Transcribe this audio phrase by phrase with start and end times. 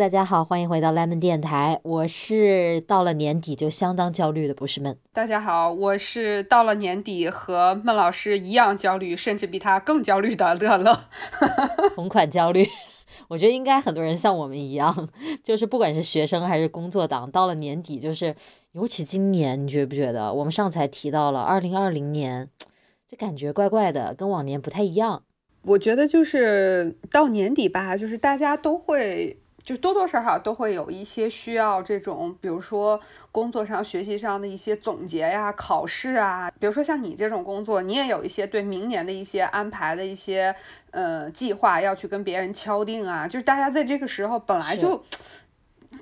[0.00, 4.96] 大家好，欢迎回到 Lemon 电台，我是到了年底就相当焦虑的博士们。
[5.12, 10.98] 大家好，我是到了年底和孟老师一样焦虑，甚至比他更焦虑的乐乐。
[11.94, 12.66] 同款焦虑，
[13.28, 15.10] 我觉得应该很多人像我们一样，
[15.44, 18.34] 就是不管是学生还是工作党，到了年底就是，
[18.72, 20.32] 尤其今年，你觉不觉得？
[20.32, 22.48] 我们上才提到了二零二零年，
[23.06, 25.24] 这感觉怪怪的，跟往年不太一样。
[25.64, 29.36] 我觉得就是到年底吧，就是大家都会。
[29.70, 36.50] 就多多少少都会有一些需要这种，比如说工作上、学习上的一些总结呀、考试啊。
[36.58, 40.52] 比如说像你这种工作，你也有一些对明年的一些安排的一些
[40.90, 43.28] 呃计划要去跟别人敲定啊。
[43.28, 45.00] 就是大家在这个时候本来就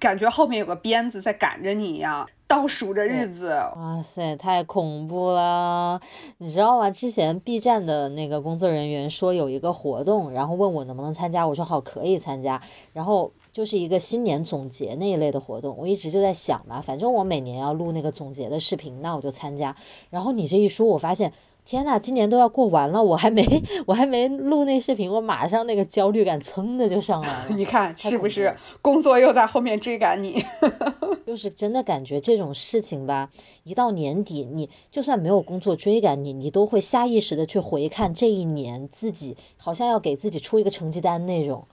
[0.00, 2.26] 感觉后面有个鞭子在赶着你一样。
[2.46, 6.00] 倒数着日子，哇塞，太恐怖了！
[6.38, 6.90] 你知道吗？
[6.90, 12.58] 之前 B 站的那个工作人员说有一个活动，然后问我能不能参加，我说好，可以参加。
[12.94, 19.74] 然后就是一个新年总结那一类的活动，我一直就在想嘛，反正我每年要录那个总结的视频，那我就参加。
[20.10, 21.32] 然后你这一说，我发现。
[21.64, 23.44] 天呐，今年都要过完了，我还没
[23.84, 27.46] 我还没录那视频，我马上那个焦虑感噌的就上来了。
[27.54, 28.56] 你看是不是？
[28.80, 30.42] 工作又在后面追赶你，
[31.26, 33.28] 就是真的感觉这种事情吧，
[33.64, 41.66] 一到年底，你就算没有工作追赶你，你都会下意识的去回看这一年自己，好像要给自己出一个成绩单那种。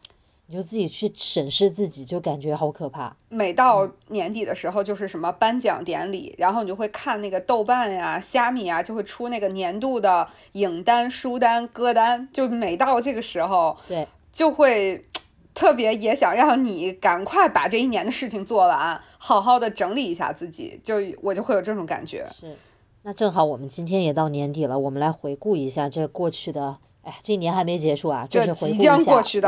[0.47, 3.15] 你就自己去审视自己，就感觉好可怕。
[3.29, 12.29] 每到年底的时候，就是什么颁奖典礼，然后你就会看那个豆瓣呀、虾米啊，就会出那个年度的影单、书单、歌单。
[12.31, 15.03] 就每到这个时候，对，就会
[15.55, 20.79] 特别也想让你赶快把这一年的事情做完，好好的整理一下自己。
[20.83, 22.23] 就我就会有这种感觉。
[22.31, 22.55] 是，
[23.01, 26.77] 那正好我们今天也到年底了，我们来回顾一下这过去的。
[27.05, 28.95] 哎，这年还没结束啊，就是回顾一下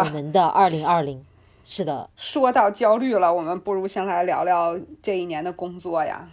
[0.04, 1.26] 我们的二零二零。
[1.70, 6.30] 是的，说到焦虑了，我们不如先来聊聊这一年的工作呀。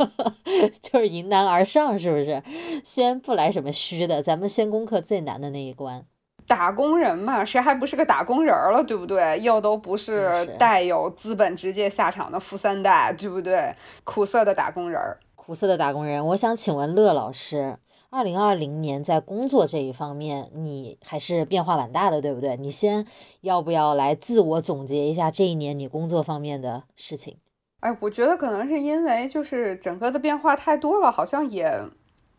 [0.80, 2.42] 就是迎难而上，是不是？
[2.82, 6.04] 先不来什么虚的，咱们先攻克最难的那一关。
[6.46, 9.38] 打工人嘛，谁还不是个打工人了，对不对？
[9.40, 13.74] 又都不是带有资本直接下场的富三代，对不对？
[14.04, 15.00] 苦涩的打工人，
[15.34, 16.24] 苦涩的打工人。
[16.28, 17.76] 我想请问乐老师。
[18.14, 22.56] 二零二零年在工作这一方面，你还是变化蛮大的，对不对？
[22.56, 23.04] 你先
[23.40, 27.38] 要不要来自我总结一下这一年你工作方面的事情？
[27.80, 31.68] 哎，我觉得可能是因为就是整个的变化太多了，好像也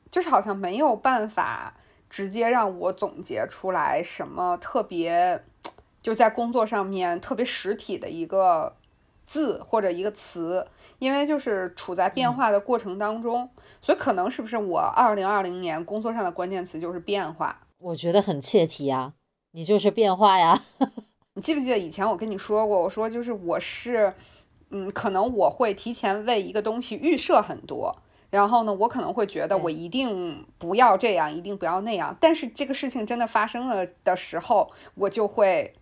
[0.10, 1.76] 就是好像没有办法
[2.10, 5.44] 直接让我总结出来什么特别
[6.02, 8.74] 就在工作上面特别实体的一个
[9.28, 10.66] 字或者一个词。
[11.00, 13.50] 因为就是处在变化的过程当中，
[13.82, 17.60] 所以可能是不是我二零二零年工作上的关键词就是变化？
[17.78, 19.14] 我觉得很切题呀，
[19.52, 20.60] 你就是变化呀。
[21.36, 24.14] 你记不记得以前我跟你说过，我说就是我是，
[24.70, 27.94] 嗯，可能我会提前为一个东西预设很多，
[28.30, 35.74] 然后呢，我可能会觉得我一定不要这样，一定不要那样，但是这个事情真的发生了的时候，我就会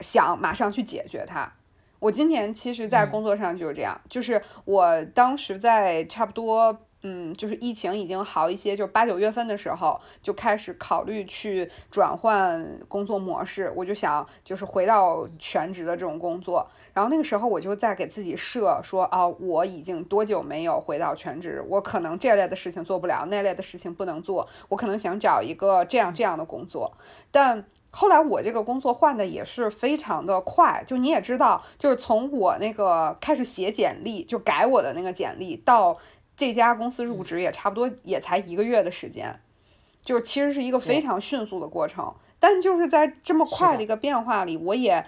[0.00, 1.52] 想马上去解决它。
[2.00, 16.66] 我今年其实，在工作上就是这样，就是我当时在差不多，嗯，就是疫情已经好一些，就八九月份的时候，就开始考虑去转换工作模式，我就想就是回到全职的这种工作。
[16.94, 21.62] 然后那个时候我就在给自己设说，啊，我已经多久没有回到全职？
[21.68, 26.92] 我可能这类的事情做不了，那类的事情不能做，我可能想找一个这样这样的工作，
[27.30, 27.66] 但。
[27.90, 35.98] 后来我这个工作换的也是非常的快，就你也知道，就是从我那个开始写简历，就改我的那个简历，到
[36.36, 39.40] 这家公司入职也差不多也才一个月的时间，
[40.02, 42.14] 就是其实是一个非常迅速的过程。
[42.38, 45.04] 但就是在这么快的一个变化里，我也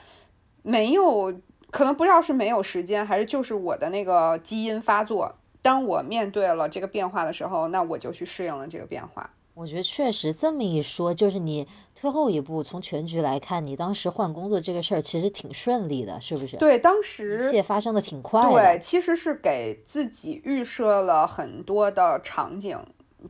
[0.63, 1.33] 没有
[1.71, 5.35] 可能不知道是没有时间，还是就是我的那个基因发作。
[5.63, 9.31] 当我面对了这个变化的时候，那我就去适应了这个变化。
[9.55, 16.57] 我觉得确实这么一说，就是你退后一步，从全局来看，你当时换工作这个事儿其实挺顺利的，是不是？
[16.57, 18.51] 对，当时一切发生的挺快。
[18.51, 22.79] 对，其实是给自己预设了很多的场景，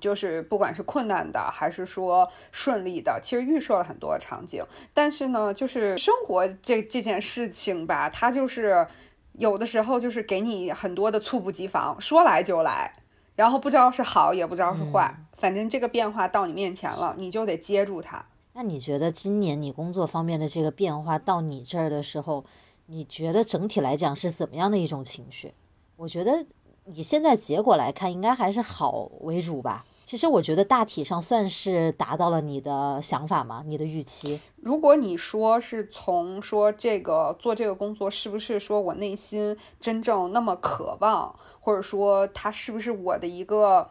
[0.00, 4.64] 就是不管是困难的还是说顺利的，其实预设了很多场景。
[4.94, 8.86] 但是呢，就是生活这这件事情吧，它就是
[9.32, 12.94] 有的时候就是给你很多的猝不及防，说来就来。
[13.34, 18.24] 然后不知道是好，也不知道是坏，反正这个变化到你面前了，你就得接住它。
[18.52, 22.44] 那你觉得今年你工作方面的这个变化到你这儿的时候，
[22.86, 25.52] 你觉得整体来讲是怎么样的一种情绪？
[25.96, 26.46] 我觉得
[26.84, 29.84] 以现在结果来看，应该还是好为主吧。
[30.04, 34.38] 其实我觉得大体上算是达到了你的想法嘛，你的预期。
[34.56, 43.90] 如果你说是从说这个做这个工作是不是说我内心真正那么渴望，或者说它是不是我的一个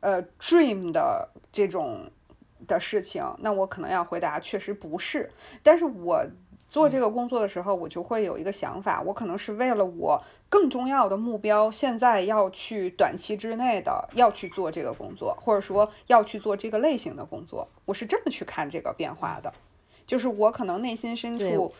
[0.00, 2.10] 呃 dream 的这种
[2.66, 5.30] 的事情，那我可能要回答确实不是。
[5.62, 6.24] 但是我
[6.68, 10.22] 做这个工作的时候，我就会有一个想法，我可能是为了我。
[10.50, 19.52] 更重要的目标，现在要去短期之内的要去做这个工作，或者说要去做这个类型的工作，我是这么去看这个变化的。
[20.06, 21.70] 就是我可能内心深处，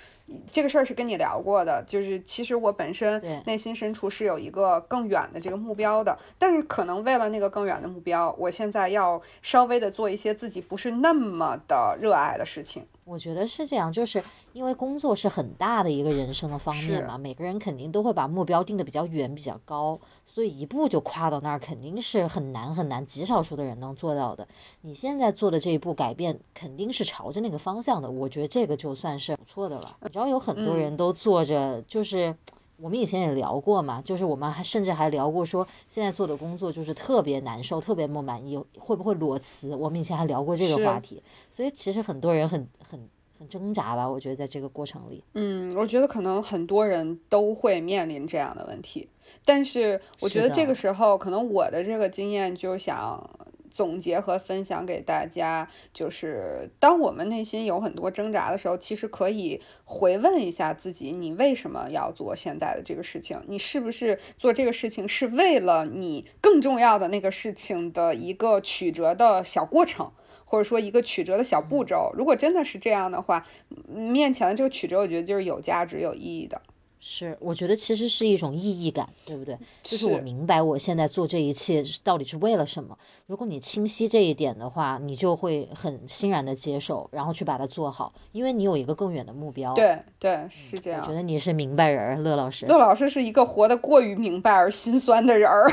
[0.51, 12.85] 这个事儿是跟你聊过的，就是其实我本身内心深处是有一个更远的这个目标的，但是可能为了那个更远的目标，我现在要稍微的做一些自己不是那么的热爱的事情。
[13.05, 14.23] 我觉得是这样，就是
[14.53, 24.47] 因为工作是很大的一个人生的方面嘛，每个人肯定都会把目标定的比较远、比较高，所以一步就跨到那儿肯定是很难很难，极少数的人能做到的。
[24.83, 29.97] 你现在做的这一步改变，肯定是朝着那个方向的，我觉得这个就算是不错的了。
[30.19, 32.35] 你知道有很多人都做着，就是
[32.77, 39.77] 我们以前也聊过嘛，就是我们还甚至还聊过说，现在做的工作就是特别难受，特别不满意，会不会裸辞？
[39.77, 43.09] 我们以前还聊过这个话题，所以其实很多人很很。
[43.39, 49.09] 很挣扎吧，我觉得在这个过程里，嗯，我觉得可能很多人都会面临这样的问题，
[49.45, 53.31] 但是我觉得这个时候，可能我的这个经验就想
[53.79, 63.41] 总结和分享给大家，就是当我们内心有很多挣扎的时候，其实可以回问一下自己，你为什么要做现在的这个事情？
[63.47, 70.11] 你是不是做这个事情是为了你更重要的那个事情的一个曲折的小过程？
[70.45, 73.47] 或者说一个曲折的小步骤，如果真的是这样的话，
[73.87, 76.61] 面前的这个曲折，我觉得就是有价值、有意义的。
[77.01, 79.57] 是，我觉得其实是一种意义感，对不对？
[79.85, 82.99] 就是我明白我现在做这一切到底是为了什么。
[83.27, 89.73] 如果你清晰这一点的话，你就会很欣然的接受，然后去把它做好，因为你有一个更远的目标。
[89.75, 91.01] 对对，是这样。
[91.01, 92.67] 我觉得你是明白人，乐老师。
[92.67, 95.71] 乐老师是一个活得过于明白而心酸的人儿。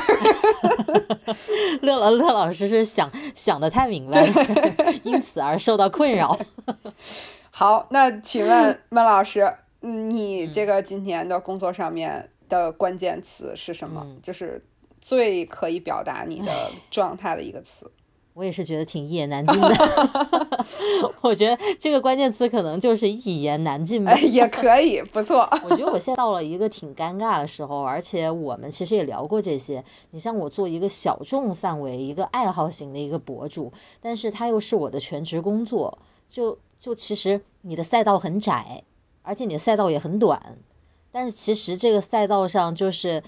[1.82, 6.38] 乐乐乐老师是想想的太明白了， 因此而受到困扰。
[7.50, 9.52] 好，那请问孟老师。
[9.80, 14.06] 你这个今年的工作上面的关键词是什么？
[14.22, 14.64] 就是
[15.00, 17.90] 最可以表达你的状态的一个词。
[18.34, 19.74] 我也是觉得挺一言难尽的。
[21.22, 24.12] 我觉得这个关键词可能就是一言难尽吧。
[24.18, 25.48] 也可以，不错。
[25.64, 29.82] 我觉得我现在到了一个挺尴尬的时候，而且我们其实也聊过这些。
[30.10, 38.82] 你像我做一个小众范围、一个爱好型的一个博主，但是它又是我的全职工作，就就其实你的赛道很窄。
[39.26, 40.40] 而且你的赛道也很短，
[41.10, 43.20] 但是其实这个赛道上就是，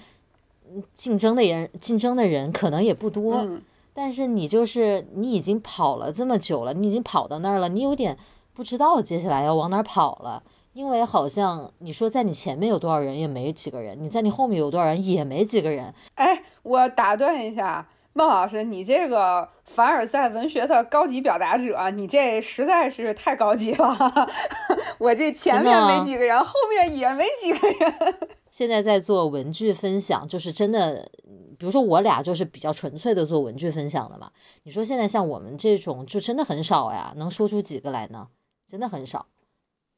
[0.93, 3.45] 竞争的人竞争的人可能也不多，
[3.93, 8.17] 但是你就是你已经跑了这么久了，你已经跑到那儿了，你有点
[8.53, 10.41] 不知道接下来要往哪跑了，
[10.71, 15.93] 因为好像你说在你前面有多少人也没几个人，你在你后面有多少人也没几个人。
[16.15, 17.85] 哎，我打断一下。
[18.19, 24.29] 孟老师，你这个凡尔赛文学的高级表达者，你这实在是太高级了。
[24.99, 28.19] 我这前面没几个人，后面也没几个人。
[28.51, 31.09] 现在在做文具分享，就是真的，
[31.57, 34.29] 比如说我俩就是比较纯粹的做文具分享的嘛。
[34.63, 38.27] 你说现在像我们这种，就真的很少呀，能说出几个来呢？
[38.67, 39.27] 真的很少。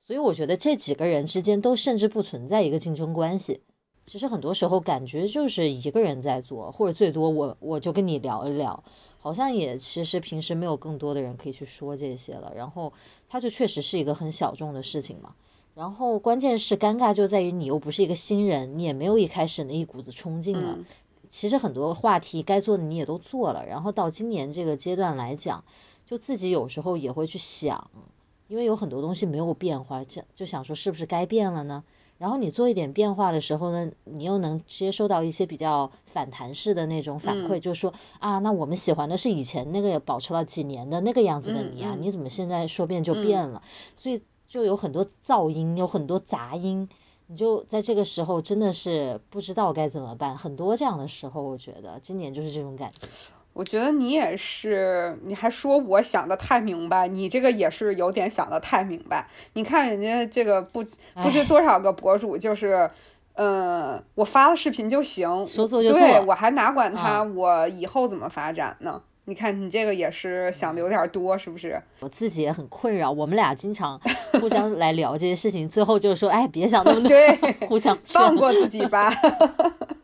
[0.05, 3.63] 所以我觉得这几个人之间都甚至不存在一个竞争关系。
[4.11, 8.83] 其实很多时候感觉就是一个人在做，或者最多我我就跟你聊一聊，
[9.17, 12.51] 好像也其实平时没有更多的人可以去说这些了。
[12.53, 12.91] 然后
[13.29, 15.33] 它就确实是一个很小众的事情嘛。
[15.75, 20.77] 然后关键是尴尬就在于你又不是一个新人，你也没有一开始那一股子冲劲了。
[21.29, 25.63] 其实很多话题该做的你也都做了，然后到今年这个阶段来讲，
[26.05, 27.89] 就自己有时候也会去想，
[28.49, 31.81] 因为有很多东西没有变化，就就想说是不是该变了呢？
[32.21, 43.59] 然后你做一点变化的时候呢，你又能接收到一些比较反弹式的那种反馈，就是说啊，那我们喜欢的是以前那个保持了几年的那个样子的你啊，你怎么现在说变就变了？
[43.95, 46.87] 所以就有很多噪音，有很多杂音，
[47.25, 50.37] 你就在这个时候真的是不知道该怎么办。
[50.37, 53.07] 很多这样的时候，我觉得今年就是这种感觉。
[53.53, 59.27] 我觉得你也是，你还说我想的太明白，你这个也是有点想的太明白。
[59.53, 60.83] 你看人家这个不
[61.21, 62.89] 不知多少个博主，就是，
[63.33, 69.01] 嗯，我发了视频就行，说做就做，对我还哪管他我以后怎么发展呢？
[69.25, 71.79] 你看你这个也是想的有点多，是不是？
[71.99, 73.99] 我自己也很困扰，我们俩经常
[74.39, 79.13] 互相来聊这些事情，最后就说，哎，别想那么多，对 互相放过自己吧。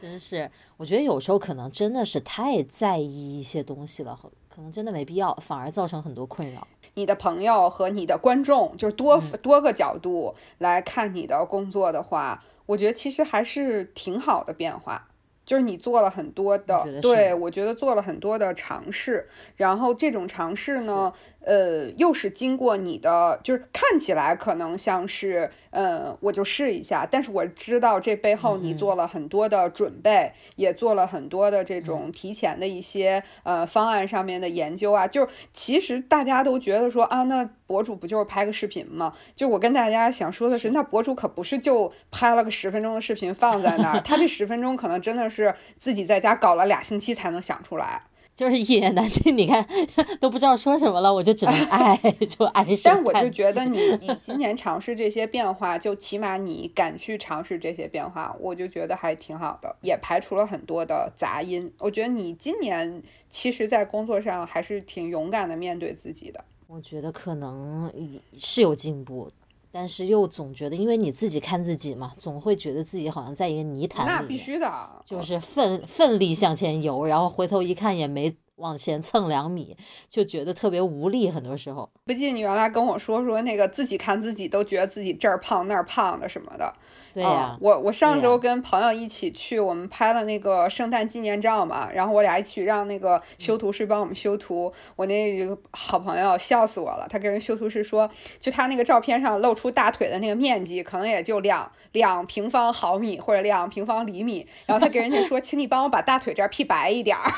[0.00, 6.66] 真是，我觉得有时候可能真的是太在意一些东西了，可能真的没必要，反而造成很多困扰。
[6.94, 15.08] 你的朋友和你的观众，就是多多个角度来看你的工作的话，我觉得其实还是挺好的变化。
[15.46, 19.26] 就是你做了很多的，对我觉得做了很多的尝试，
[19.56, 21.10] 然后这种尝试呢，
[21.48, 39.14] 呃，又是经过你的，就是看起来可能像是，呃，我就试一下，但是我知道这背后你做了很多的准备，也做了很多的这种提前的一些呃方案上面的研究啊，就其实大家都觉得说啊，那博主不就是拍个视频吗？
[39.36, 45.28] 就我跟大家想说的是，那博主可不是就拍了个十分钟的视频放在那儿，他这十分钟可能真的。
[45.28, 48.00] 是自己在家搞了俩星期才能想出来，
[48.38, 49.36] 就是一言难尽。
[49.36, 49.66] 你看
[50.20, 51.96] 都不知道说什么了，我就只能 爱，
[52.28, 52.94] 就爱上。
[52.94, 61.68] 但我就觉得你你今年尝试这些变化，就起码你敢去尝试这些变化，我就觉得还挺好的，也排除了很多的杂音。
[61.78, 66.44] 我觉得你今年其实，在工作上还是挺勇敢的面对自己的。
[66.68, 67.92] 我觉得可能
[68.36, 69.28] 是有进步。
[69.70, 79.76] 但是又总觉得，因为你自己看自己嘛，总会觉得自己好像在一个泥潭里面，那必须的，就是奋奋力向前游，然后回头一看也没往前蹭两米，
[80.08, 81.30] 就觉得特别无力。
[81.30, 86.74] 很多时候，不记得你原来跟我说说那个自己看自己都觉得自己这儿胖那儿胖的什么的。
[87.18, 98.08] 对呀，我我上周跟朋友一起去，我们拍了那个圣诞纪念照嘛，然后我俩一起让那个修图师帮我们修图，我那个好朋友笑死我了，他跟人修图师说，
[98.38, 107.28] 就他那个照片上露出大腿的那个面积，可能也就两两平方毫米或者两平方厘米，然后他给人家说，请你帮我把大腿这儿 P 白一点儿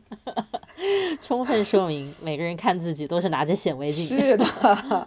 [1.20, 4.46] 充分说明每个人看自己都是拿着显微镜，是的。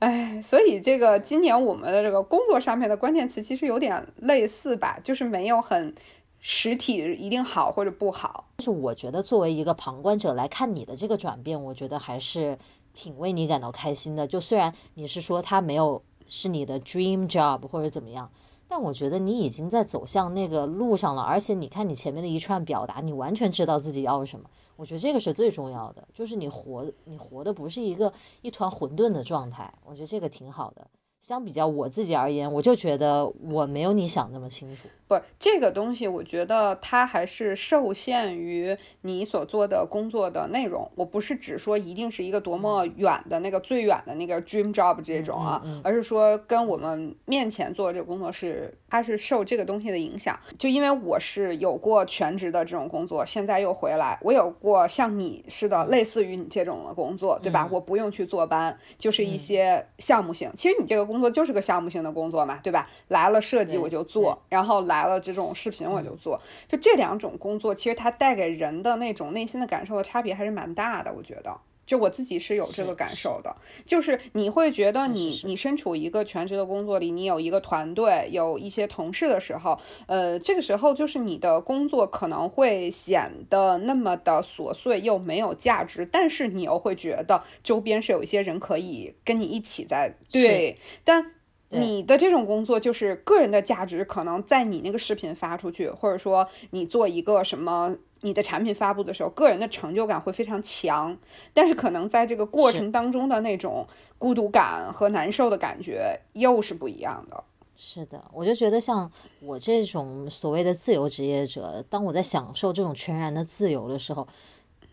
[0.04, 5.94] 哎，所以这个今年我们的这个工作上面的关键词其实有点类似吧，就是没有很
[6.40, 8.46] 实体一定好或者不好。
[8.56, 12.58] 但是我觉得作为一个旁观者来看你的这个转变，我觉得还是
[12.94, 14.26] 挺为你感到开心的。
[14.26, 18.30] 就虽然你是说他没有是你的 dream job 或者怎么样。
[18.70, 24.48] 但我觉得你已经在走向那个路上了，而且你看你前面的一串表达，你完全知道自己要什么。
[24.76, 28.12] 我觉得这个是最重要的，就是你活，你活的不是一个
[28.42, 29.74] 一团混沌的状态。
[29.84, 30.86] 我觉得这个挺好的。
[31.20, 34.88] 相比较我自己而言，我就觉得我没有你想那么清楚。
[35.06, 40.88] 不，这个东西我觉得它还是受限于你所做的工作的内容。
[40.94, 50.38] 我不是只说一定是一个多么远的那个最远的那个 dream job 这种啊，而是说跟我们面前做的这个工作是，它是受这个东西的影响。
[50.56, 57.68] 就因为我是有过全职的这种工作，现在又回来，我有过像你似的类似于你这种的工作，对吧？
[57.70, 60.50] 我不用去坐班，就是一些项目性。
[60.56, 61.09] 其实你这个。
[61.10, 62.88] 工作就是个项目性的工作嘛，对吧？
[63.08, 71.56] 来了设计我就做，然后来了这种视频我就做，就这两种工作，其实它带给人的那种内心的感受的差别还是蛮大的，我觉得。
[71.90, 73.52] 就我自己是有这个感受的，
[73.84, 91.32] 就是你会觉得你你身处一个全职的工作里，你有一个团队，有一些同事的时候，呃，这个时候就是你的工作可能会显得那么的琐碎又没有价值，但是你又会觉得周边是有一些人可以跟你一起在对，但
[91.70, 97.96] 你的这种工作就是个人的价值可能在你那个视频发出去，或者说你做一个什么。
[98.22, 101.16] 你的产品发布的时候，个人的成就感会非常强，
[101.54, 103.86] 但是可能在这个过程当中的那种
[104.18, 107.42] 孤独感和难受的感觉又是不一样的。
[107.78, 109.10] 是的，我就觉得像
[109.40, 114.28] 我这种所谓的自由职业者，当我在享受这种全然的自由的时候，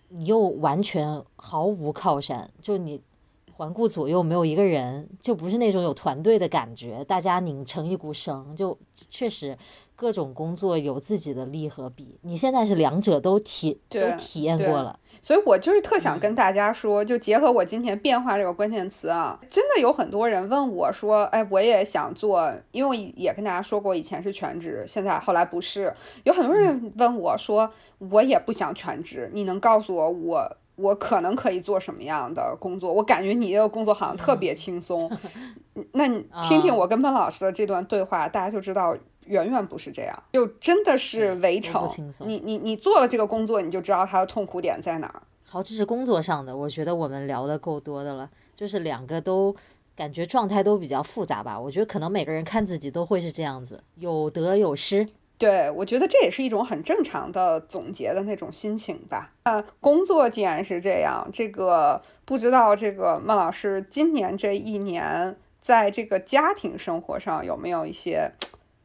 [0.08, 3.02] 你又完全毫无靠山，就你
[3.58, 8.78] 环顾左右没有一个人，就不是那种有团队的感觉，大家拧成一股绳，就
[9.10, 9.58] 确实。
[10.00, 25.92] 各种工作有自己的利和弊，你现在是两者都体都体验过了，所以我就是特想跟大家说，就结合我今天变化这个关键词啊，真的有很多人问我说，哎，我也想做，因为我也跟大家说过，以前是全职，现在后来不是，
[26.26, 32.94] 有很多人问我说，我也不想全职，你能告诉我我我可能可以做什么样的工作？
[32.94, 35.12] 我感觉你这个工作好像特别轻松，
[35.92, 38.96] 那你听听我跟孟老师的这段对话，大家就知道。
[39.28, 41.86] 远远不是这样，就真的是围城。
[42.26, 45.22] 你你你做了这个工作，你就知道它的痛苦点在哪儿。
[45.44, 48.30] 好，这是工作上的，我觉得我们聊的够多的了。
[48.56, 49.54] 就是两个都
[49.98, 51.60] 感觉状态都比较复杂吧。
[51.60, 55.10] 我觉得可能每个人看自己都会是这样子，有得有失。
[55.38, 59.34] 对，我觉得这也是一种很正常的总结的那种心情吧。
[59.46, 68.32] 那工作既然是这样，这个不知道这个孟老师今年这一年在这个家庭生活上有没有一些。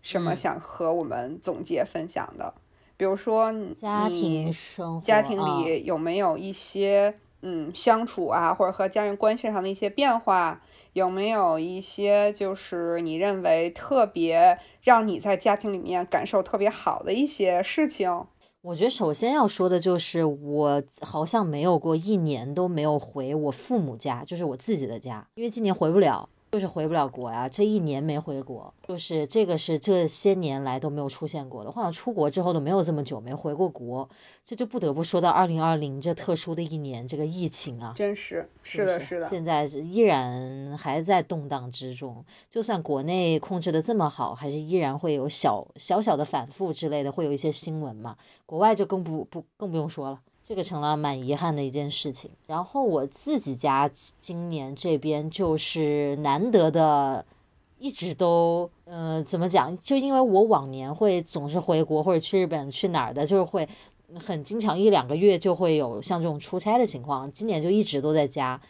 [0.05, 2.53] 什么想和我们总结分享的？
[2.97, 10.61] 比如说家庭生活，家庭里有没有一些嗯相处啊，或者和家人关系上的一些变化？
[10.93, 18.27] 有没有一些就是你认为特别让你在家庭里面感受特别好的一些事情？
[18.61, 26.29] 我觉得首先要说的就是，我好像没有过一年都没有回我父母家，就是我自己的家，因为今年回不了。
[26.53, 31.73] 就是回不了国呀，这一年没回国，就是这个是这些年来都没有出现过的。
[31.73, 34.07] 好像出国之后都没有这么久没回过国，
[34.45, 42.23] 这就不得不说到二零二零这特殊的一年，这个疫情啊，真是是的，是的，现在依然还在动荡之中。
[42.51, 48.19] 就算国内控制的这么好，还是依然会有小小小的反复之类的，会有一些新闻嘛。
[48.45, 50.21] 国外就更不不更不用说了。
[50.45, 52.31] 这个成了蛮遗憾的一件事情。
[52.47, 57.25] 然后我自己家今年这边就是难得的，
[57.79, 59.77] 一直都，呃，怎么讲？
[59.79, 63.69] 就因为我往年会总是回国或者去日本去哪儿的，就是会
[64.19, 67.31] 很经常一两个月就会有像这种出差的情况。
[67.33, 68.61] 今年就一直都在家。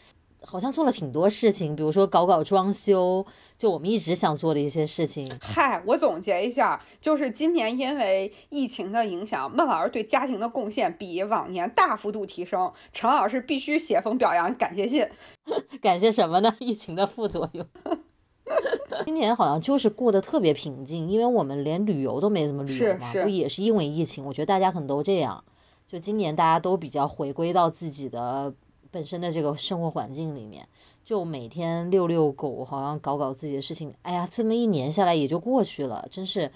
[0.45, 3.25] 好像做了挺多事情，比如说搞搞装修，
[3.57, 5.33] 就我们一直想做的一些事情。
[5.41, 12.73] 嗨，我总结一下，就是今年因为疫情的影响，孟老师对家庭的贡献比往年大幅度提升。
[12.93, 15.09] 陈老师必须写封表扬感谢信，
[15.81, 16.55] 感谢什么呢？
[16.61, 17.67] 疫情的副作用。
[19.07, 24.25] 今年好像就是过得特别平静，因为我们连旅游都没怎么旅游嘛，不也是因为疫情？
[24.25, 25.43] 我觉得大家可能都这样，
[25.87, 28.53] 就今年大家都比较回归到自己的。
[28.93, 30.69] 本身的这个生活环境里面，
[31.03, 33.93] 就每天遛遛狗，好像搞搞自己的事情。
[34.03, 36.53] 哎呀，这么一年下来也就过去了，真是，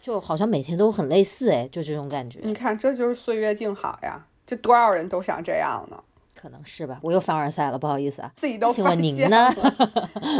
[0.00, 2.38] 就好像每天都很类似哎，就这种感觉。
[2.44, 6.02] 你看，这就是岁月静好呀，这多少人都想这样呢。
[6.42, 8.32] 可能是吧，我又凡尔赛了，不好意思啊。
[8.34, 9.48] 自己都请问您呢？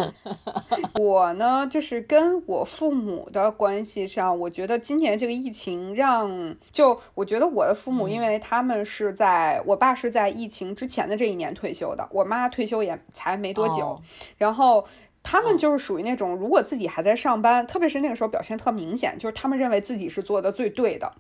[0.98, 14.02] 我呢，就是跟我父母的关系上，我觉得今年这个疫情让，就我觉得我的父母，因为他们是在我爸是在疫情之前的这一年退休的，我妈退休也才没多久，
[14.36, 14.84] 然后
[15.22, 21.12] 他们就是属于那种，如果自己还在上班，特别是那个时候表现特明显，就是他们认为自己是做的最对的，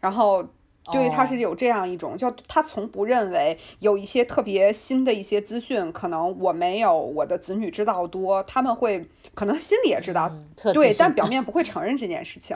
[0.00, 0.46] 然后。
[0.92, 9.02] 对，他是有这样一种，就他从不认为有一些特别新的一些资讯，可能我没有我的子女知道多，他们会
[9.34, 10.30] 可能心里也知道，
[10.74, 12.54] 对，但表面不会承认这件事情。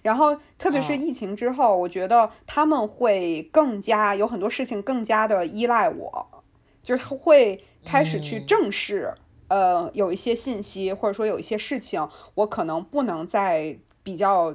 [0.00, 6.26] 然后，特别是疫情之后，我觉得他们会更加有很多事情更加的依赖我，
[6.82, 9.12] 就是他会开始去正视，
[9.48, 14.54] 呃，有一些信息或者说有一些事情，我可能不能再比较。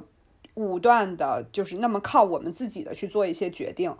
[0.54, 3.94] 武断的，就是那么靠我们自己的去做一些决定，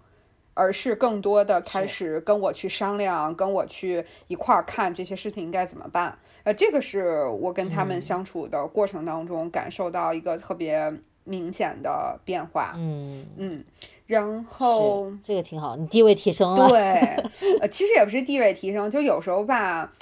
[0.55, 6.19] 而是更多的开始跟我去商量，跟我去一块儿看这些事情应该怎么办。
[6.45, 10.93] 呃，这个是我跟他们相处的过程当中感受到一个特别
[11.25, 12.73] 明显的变化。
[12.77, 13.65] 嗯嗯，
[14.07, 16.69] 然后这个挺好，你地位提升了。
[16.69, 16.79] 对，
[17.63, 19.93] 呃，其实也不是地位提升，就有时候吧。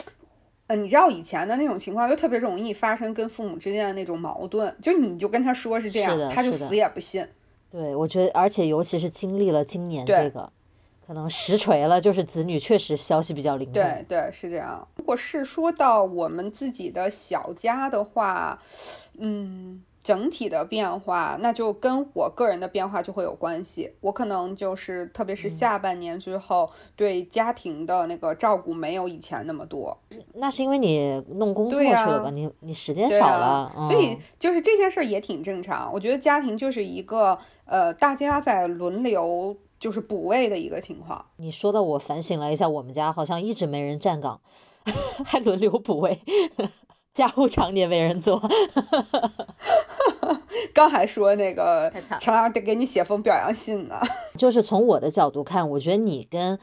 [0.71, 7.27] 呃，你知道以前的那种情况，就特别容易发生跟父母之间的那种矛盾，就你就跟他说是这样，他就死也不信。
[7.69, 10.49] 对，我觉得，而且尤其是经历了今年这个，
[11.05, 13.83] 可能实锤了，就是子女确实消息比较灵通。
[13.83, 14.87] 对对，是这样。
[14.95, 18.57] 如果是说到我们自己的小家的话，
[19.19, 19.83] 嗯。
[20.03, 23.93] 整体的变化，那就跟我个人的变化就会有关系。
[24.01, 29.97] 我可能就是，特别是下半年之后，对家庭的那个照顾没有以前那么多。
[30.35, 32.31] 那是因为你弄工作去了吧？
[32.31, 35.93] 你你时间少了，所以就是这件事儿也挺正常。
[35.93, 41.25] 我觉得家庭就是一个呃，大家在轮流就是补位的一个情况。
[41.37, 44.41] 你说的我反省了一下，我们家好像一直没人站岗，
[45.27, 46.19] 还轮流补位。
[47.13, 48.41] 家务常年没人做，
[50.73, 54.01] 刚还说那个陈老师得给你写封表扬信呢。
[54.39, 56.59] 就是从我的角度看，我觉得你跟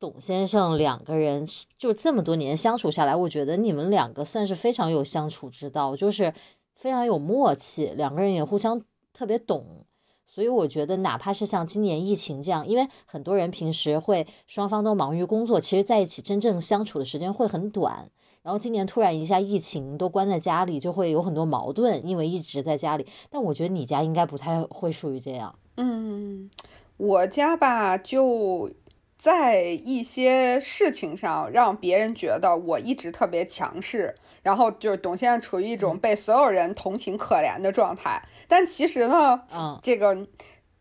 [0.00, 1.46] 董先生两个人
[1.78, 6.34] 就这么多年相处下来，我觉得你们两个算是非常有相处之道，就是
[6.74, 9.86] 非常有默契，两个人也互相特别懂。
[10.26, 18.10] 所以我觉得，哪怕是像今年疫情这样，因为很多人平时会双方都忙于工作，其实在一起真正相处的时间会很短。
[18.44, 23.06] 然后今年突然一下疫情都关在家里，就会有很多矛盾，因为一直在家里。
[23.30, 25.54] 但我觉得你家应该不太会属于这样。
[25.78, 26.50] 嗯，
[26.98, 28.70] 我家吧，就
[29.18, 38.22] 在一些事情上让别人觉得我一直特别强势，然后就是董先生处于一种被所有人同情可怜的状态。
[38.46, 40.14] 但其实呢，嗯，这个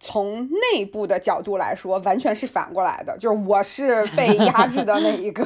[0.01, 5.45] 从内部的角度来说，完全是反过来的，就是我是被压制的那一个。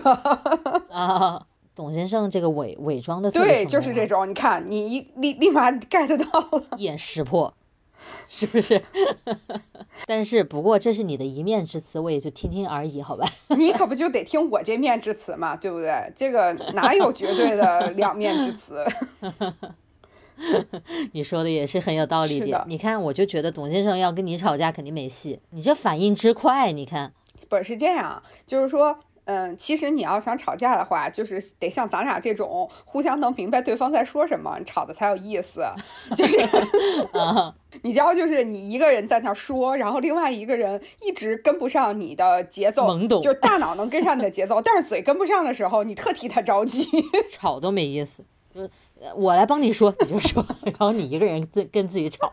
[0.89, 1.45] 啊。
[1.77, 4.27] 董先生这个伪伪装的特别对，就是这种。
[4.27, 6.63] 你看，你一立立马 get 到了。
[6.75, 7.53] 一眼识破，
[8.27, 8.81] 是不是？
[10.07, 13.27] 但是不过这是你的一面之词，我也就听听而已，好吧？
[13.55, 16.11] 你可不就得听我这面之词嘛，对不对？
[16.15, 18.83] 这个哪有绝对的两面之词？
[21.13, 22.65] 你说的也是很有道理的的。
[22.67, 27.13] 你看，我就觉得董先生要跟你吵架肯定没戏，你这反应之快，你看，
[27.47, 35.65] 不是这样，就是说，嗯，其实你要想吵架的话，就是得像咱俩这种互相能明白对方在说什么，吵的才有意思。
[36.15, 36.39] 就是
[37.11, 46.87] 啊， 你知道，就是你一个人在那说，然后另外一个人一直跟不上你的节奏，懵懂就是大脑能跟上你的节奏，但是嘴跟不上的时候，你特替他着急。
[47.29, 48.23] 吵都没意思。
[48.55, 48.69] 就是
[49.01, 52.31] 呃我来帮你说，你就说，然后你一个人自跟自己吵。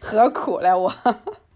[0.00, 0.92] 何苦嘞我？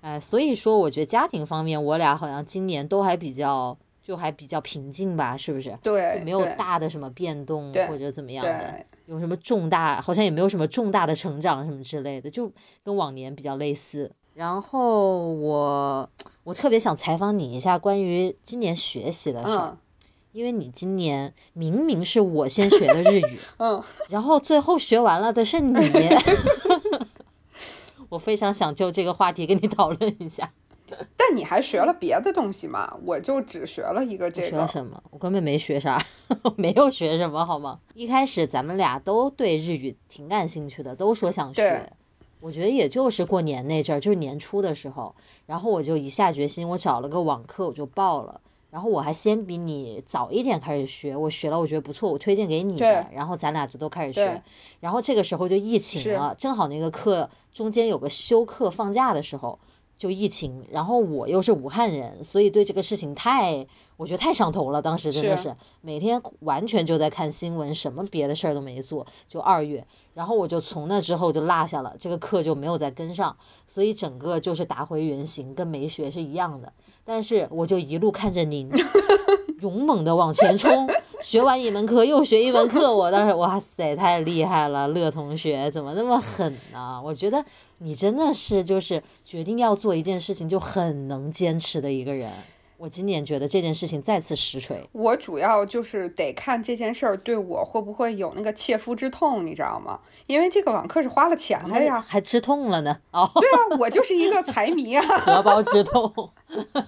[0.00, 3.76] 哎，所以说，我觉得家庭方面，我俩好像今年都还比较，
[4.08, 5.78] 就还比较平静吧，是不是？
[5.82, 12.50] 对就，没有大的什么变动或者怎么样的，有什么重大，好像也没有什么重大的成长什么之类的，就
[12.82, 14.10] 跟往年比较类似。
[14.32, 16.08] 然后我
[16.44, 19.78] 我特别想采访你一下关于今年学习的事儿，嗯
[20.32, 25.74] 因为你今年明明是我先学的日语，嗯， 然后最后学完了的是你
[28.08, 30.50] 我非常想就这个话题跟你讨论一下。
[31.16, 32.96] 但你还学了别的东西吗？
[33.04, 34.48] 我就只学了一个我这个。
[34.48, 35.02] 学了什么？
[35.10, 36.00] 我根本没学啥，
[36.56, 37.80] 没有学什么，好吗？
[37.94, 41.92] 一开始咱们俩都对日语挺感兴趣的，都说想对学。
[42.40, 45.14] 我觉得也就是过年那阵儿，就是年初的时候，
[45.46, 48.40] 然后我就一下决心，我找了个网课，我就报了。
[48.70, 52.78] 然后我还先比你早一点开始学，我学了，我觉得不错，我推荐给你。
[52.78, 54.42] 然后咱俩就都开始对学。
[54.78, 59.58] 然后这个时候就疫情了，正好那个课中间有个休课放假的时候，
[59.98, 60.64] 就疫情。
[60.70, 63.66] 然后我又是武汉人，所以对这个事情太，
[63.98, 64.80] 我觉得太上头了。
[64.80, 69.06] 当时真的是是每天完全就在看新闻，什么别的事儿都没做。
[69.26, 76.72] 就二月，然后我就从那之后就落下了，这个课就没有再跟上，所以整个就是打回原形，跟没学是一样的。
[77.04, 78.70] 但是我就一路看着您
[79.60, 80.86] 勇猛的往前冲，
[81.20, 87.00] 学完一门课又学一门课，我当时哇塞，太厉害了，乐同学怎么那么狠呢？
[87.04, 87.44] 我觉得
[87.78, 92.32] 你真的是就是决定要做一件事情就很能坚持的一个人。
[92.78, 99.98] 我今年觉得这件事情再次实锤，我主要就是得看这件事儿对我会不会有那个切肤之痛，你知道吗？
[100.28, 102.00] 因为这个网课是花了钱的呀。
[102.06, 105.04] 还吃痛了呢哦，对啊，我就是一个财迷啊。
[105.18, 106.30] 荷包之痛，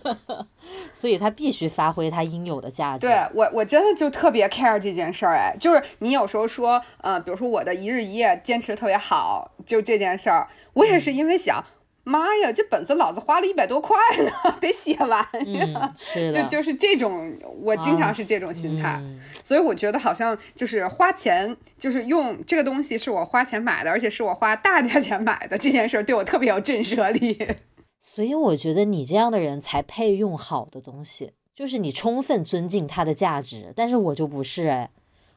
[0.95, 3.09] 所以他必须发挥他应有的价值。
[3.09, 11.65] 对我，我真的就特别 care 这件事儿，哎，就是你有时候说，呃，比如说我的一日一夜坚持特别好，就这件事儿，我也是因为想，
[12.05, 27.37] 妈呀，这本子老子花了一百多块呢， 得写完呀，嗯，是，就就是这种，我经常是这种心态，嗯所以我觉得好像就是花钱，就是用这个东西是我花钱买的，而且是我花大价钱买的，这件事儿对我特别有震慑力。
[27.99, 33.73] 所以我觉得你这样的人才配用好的东西，就是你充分尊敬它的价值。
[33.77, 34.91] 但是我就不是哎，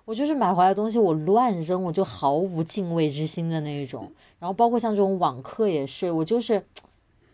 [0.05, 4.11] 我就是买回来的东西我乱扔，我就毫无敬畏之心的那一种。
[4.39, 6.63] 然后包括像这种网课也是，我就是，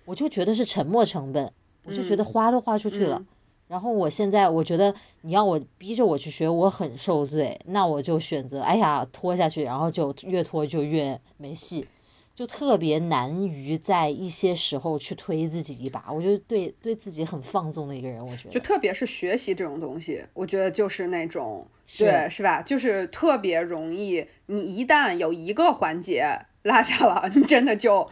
[0.06, 1.52] 我就觉得是沉没成本，
[1.84, 3.18] 我就觉得花都花出去了。
[3.20, 3.28] 嗯
[3.70, 11.86] 然后我现在我觉得你要我逼着我去学，我很受罪，那我就选择哎呀拖下去，然后就越拖就越没戏。
[12.34, 22.62] 就特别难于在一些时候去推自己一把，我觉得对对自己很放纵的一个人，我觉得就特别是学习这种东西，我觉得就是那种是对，是吧？
[22.62, 28.10] 就是特别容易，你一旦有一个环节落下了，你真的就。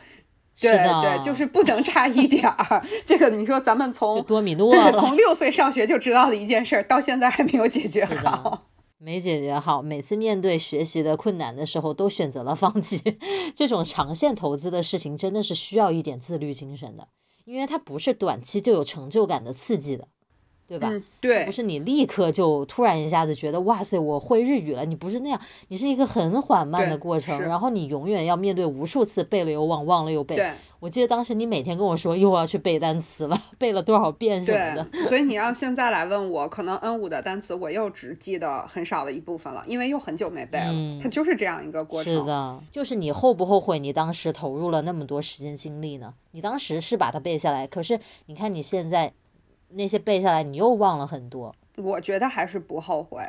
[0.59, 2.83] 对对，就是不能差一点儿。
[3.05, 8.61] 这个你说咱们从多米诺从六岁上学就知道的一件事儿，到现在还没有解决是好的。
[8.97, 13.19] 没解决好，每次面对学习的困难的时候，都选择了放弃。
[13.53, 17.07] 这种长线投资的事情，真的是需要一点自律精神的，
[17.45, 20.07] 因为它不是短期就有成就感的刺激的，
[20.67, 20.89] 对吧？
[20.91, 24.83] 嗯，对不，是你立刻就突然一下子觉得哇塞，我会日语了。
[24.85, 30.35] 你不是那样，你是一个很缓慢的过程，然后你永远要面对无数次背了又忘，忘了又背。
[30.35, 34.87] 对我记得当时你每天跟我说又要去背单词了， 背了多少遍什么的。
[35.07, 40.67] 所以你要现在来问我，可能 N 五的单词我又只记得很少的一部分了，因为又很久没背了。
[40.67, 42.13] 嗯它就是这样一个过程。
[42.13, 46.13] 是的，就是你后不后悔你当时投入了那么多时间精力呢？
[46.31, 49.11] 你当时是把它背下来，可是你看你现在
[49.69, 51.55] 那些背下来，你又忘了很多。
[51.75, 53.21] 我觉得还是不后悔，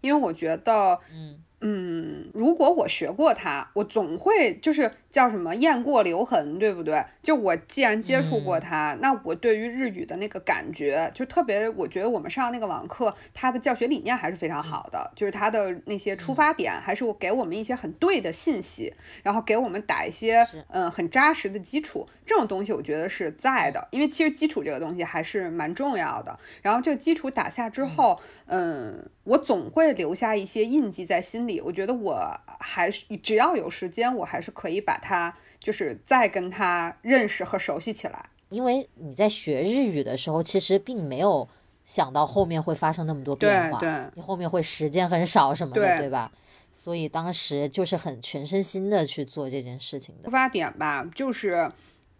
[0.00, 7.00] 因为我觉得，嗯嗯，如果我学过它，我总会就是叫什么雁过留痕，对不对？
[7.22, 11.68] 就我既然接触过它，那我对于日语的那个感觉就特别。
[11.68, 22.08] 我觉得我们上那个网课，它的教学理念还是非常好的，就是它的那些出发点还是我给我们一些很对的信息，然后给我们打一些嗯很扎实的基础。
[22.26, 26.36] 这种东西我觉得是在的，因为其实基础这个东西还是蛮重要的。
[26.60, 31.60] 然后这个基础打下之后，嗯，我总会留下一些印记在心里。
[31.60, 34.98] 我觉得我还是只要有时间，我还是可以把。
[35.04, 41.46] 他就是再跟他认识和熟悉起来，因为你在学日语的时候，其实并没有
[41.84, 46.32] 想到后面会发生那么多变化，对，你后面会时间很少什么的，对吧？
[46.70, 50.24] 所以当时就是很全身心的去做这件事情的。
[50.24, 51.70] 出发点吧，就是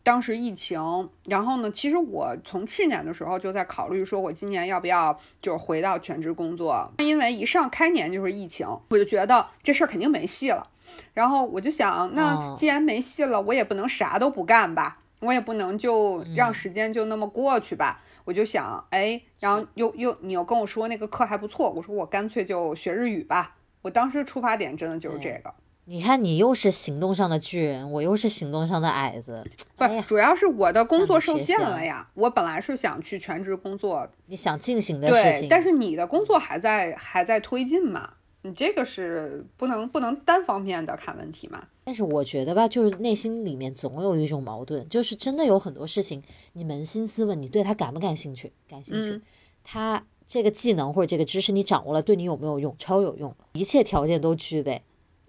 [0.03, 0.79] 当时疫情，
[1.25, 10.71] 然后呢，其实我从去年的时候就在考虑，说我今年要不要就是回到全职工作，因为一上开年就是疫情，我就觉得这事儿肯定没戏了。
[11.13, 18.01] 然后我就想，那既然没戏了，我也不能啥都不干吧，我也不能就让时间就那么过去吧。
[18.25, 23.55] 我就想，哎，然后又又你又跟我说那个课还不错，我说我干脆就学日语吧。
[23.83, 25.53] 我当时出发点真的就是这个。
[25.87, 29.45] 你看，你又是行动上的巨人，我又是行动上的矮子。
[29.77, 32.09] 不，主要是我的工作受限了呀。
[32.15, 38.15] 我本来是想去全职工作，你想进行的事情，但是你的工作还在还在推进嘛。
[38.47, 41.67] 你这个是不能不能单方面的看问题嘛？
[41.83, 48.53] 但是我觉得吧，就是内心里面总有一种矛盾，就是真的有很多事情，你扪心自问，你对他感不感兴趣？
[48.69, 49.19] 感兴趣。
[49.63, 52.75] 他这个技能或者这个知识你掌握了，对你有没有用？
[52.79, 54.83] 超有用，一切条件都具备，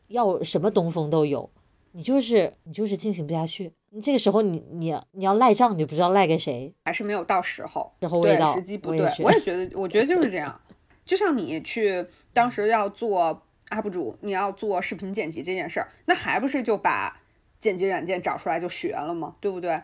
[0.09, 1.49] 要什么东风都有，
[1.93, 3.71] 你就是你就是进行不下去。
[3.91, 6.73] 你这个时候你你你要赖账，你就不知道赖给谁？
[6.83, 7.93] 还是没有到时候？
[8.01, 9.09] 时候未到，时机不对。
[9.19, 10.59] 我也觉得，我觉得就是这样。
[11.05, 12.07] 就像你去。
[12.35, 17.21] 当时要做 UP 主，你要做视频剪辑这件事儿，那还不是就把
[17.61, 19.37] 剪辑软件找出来就学了吗？
[19.39, 19.81] 对不对？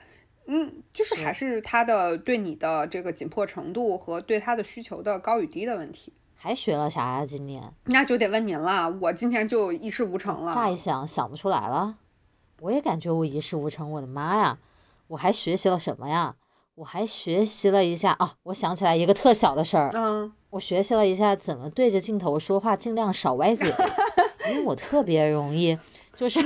[0.48, 6.12] 嗯，就是还是他的对你的这个紧迫程度和对他的需求的高与低的问题。
[6.36, 7.26] 还学了啥呀？
[7.26, 10.54] 今年那就得问您了，我今天就一事无成了。
[10.54, 12.00] 乍一想想不出来了，
[12.60, 13.90] 我也感觉我一事无成。
[13.94, 14.60] 我的妈呀，
[15.08, 16.36] 我还学习了什么呀？
[16.82, 19.92] 我还学习了一下啊，我想起来一个特小的事儿。
[19.94, 20.34] 嗯。
[20.50, 23.72] 我学习了一下怎么对着镜头说话，尽量少歪嘴，
[24.50, 25.78] 因为我特别容易，
[26.16, 26.40] 就是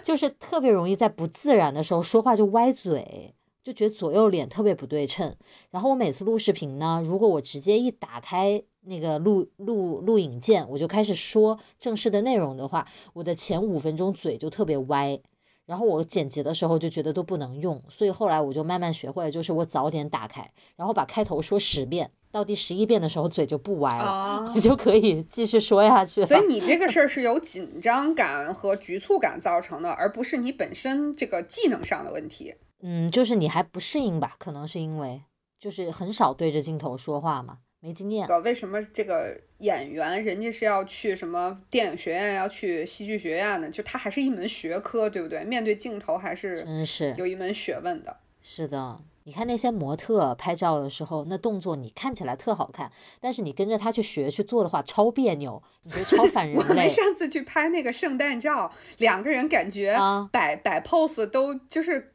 [0.00, 5.34] 就是特别容易在不自然的时候说话就歪嘴，就觉得左右脸特别不对称。
[5.70, 15.18] 然后我每次录视频呢，如果我直接一打开那个录录录影键，我就开始说正式的内容的话，我的前五分钟嘴就特别歪。
[15.66, 26.24] 然后我剪辑的时候就觉得都不能用，所以后来我就慢慢学会了，就是我早点打开，然后把开头说十遍，到第十一遍的时候嘴就不歪了，我 就可以继续说下去。
[26.24, 32.54] 所以你这个事儿是由紧张感和局促感造成的，而不是你本身这个技能上的问题。
[32.82, 34.32] 嗯，就是你还不适应吧？
[34.38, 35.22] 可能是因为
[35.60, 37.58] 就是很少对着镜头说话嘛。
[37.84, 38.28] 没经验。
[38.44, 43.70] 为什么这个演员人家是要去什么电影学院，要去戏剧学院的？
[43.70, 45.44] 就他还是一门学科，对不对？
[45.44, 48.16] 面对镜头还是真是有一门学问的。
[48.42, 56.68] 是的，你看那些模特拍照的时候，那动作你看起来特好看，但是你跟着他去学去做的话，超别扭，你觉得超反 人类。
[56.68, 59.96] 我们上次去拍那个圣诞照，两个人感觉
[60.30, 62.08] 摆摆 pose 都就是。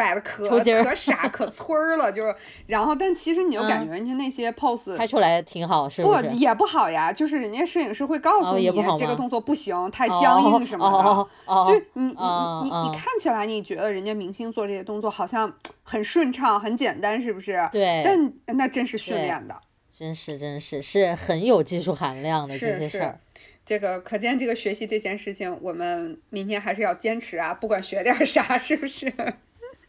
[0.00, 2.34] 摆的可可傻可村儿了，就是，
[2.66, 6.14] 然后但其实你又感觉人家那些 pose 拍出来挺好，是不？
[6.14, 8.64] 不也不好呀，就是人家摄影师会告诉你
[8.98, 11.64] 这个动作不行，太僵硬什么的。
[11.66, 17.68] 就你你你你看起来你觉得人家明星做这些动作好像很顺畅很简单，是不是？
[17.70, 18.02] 对。
[18.02, 19.54] 但那真是训练的，
[19.90, 23.20] 真是真是是很有技术含量的这些事儿。
[23.66, 29.12] 这个可见这个学习这件事情，我们明天还是要坚持啊，不管学点啥，是不是？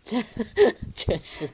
[0.03, 0.17] 这
[0.95, 1.49] 确实，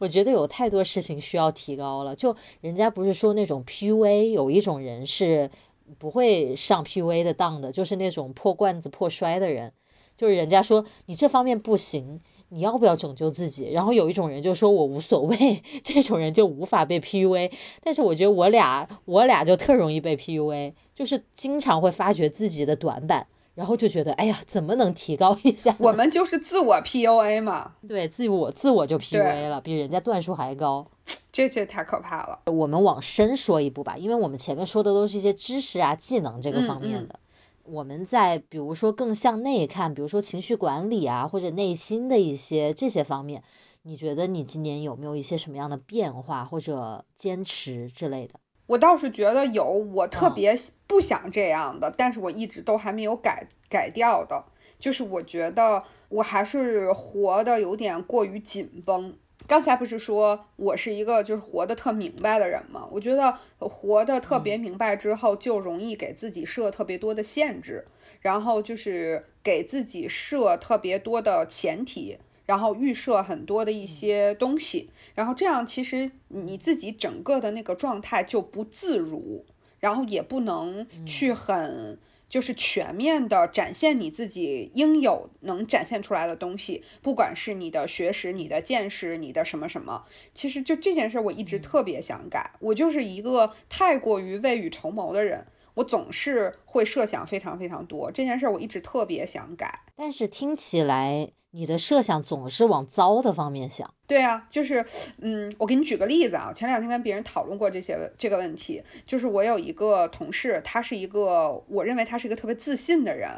[0.00, 2.16] 我觉得有太多事情需要提高了。
[2.16, 5.50] 就人家不是说那种 PUA，有一种人是
[5.98, 9.72] 不会上 PUA 的当的，就是那种破罐子破摔的人。
[10.16, 13.70] 就是人家说你这方面不行，你要不要拯救自己？
[13.70, 17.52] 然后有一种人就说我无所谓，这种人就无法被 PUA。
[17.82, 23.26] 但是我觉得我俩我俩就特容易被 PUA，就是经常会发觉自己的短板。
[23.54, 25.74] 然后就觉得，哎呀，怎么能提高一下？
[25.80, 27.72] 我们就是自我 PUA 嘛。
[27.86, 30.86] 对，自我自我就 PUA 了，比人家段数还高。
[31.32, 32.40] 这这太可怕了。
[32.46, 37.18] 我们往深说一步吧，因为我们前面说的都是一些知识啊、技能这个方面的。
[37.64, 43.42] 我们在比如说更向内看，比如说情绪管理啊，或者内心的一些这些方面，
[43.82, 48.34] 你觉得你今年有没有一些什么样的变化或者坚持之类的？
[48.70, 50.56] 我倒是觉得有，我特别
[50.86, 54.44] 不想这样的，但是我一直都还没有改改掉的，
[54.78, 59.16] 就是我觉得我还是活得有点过于紧绷。
[59.48, 62.86] 刚才不是说我是一个就是活得特明白的人吗？
[62.92, 67.84] 我觉得活得特别明白之后，就容易给自己设特别多的限制，
[68.20, 72.18] 然后就是给自己设特别多的前提，
[72.50, 79.46] 然后预设很多的一些东西，然后这样其实你自己整个的那个状态就不自如，
[79.78, 81.96] 然后也不能去很。
[82.28, 92.52] 就是全面的展现你自己应有能展现出来的东西，不管是你的学识、你的见识、你的什么什么，其实就这件事，我一直特别想改。
[92.60, 98.12] 我就是一个太过于未雨绸缪的人，我总是会设想非常非常多。
[98.12, 101.32] 这件事我一直特别想改，但是听起来。
[101.52, 104.84] 你的设想总是往糟的方面想，对啊，就是，
[105.20, 113.28] 嗯，我给你举个例子啊，前两天跟别人讨论过这些这个问题，就是我有一个同事，他是一个，我认为他是一个特别自信的人，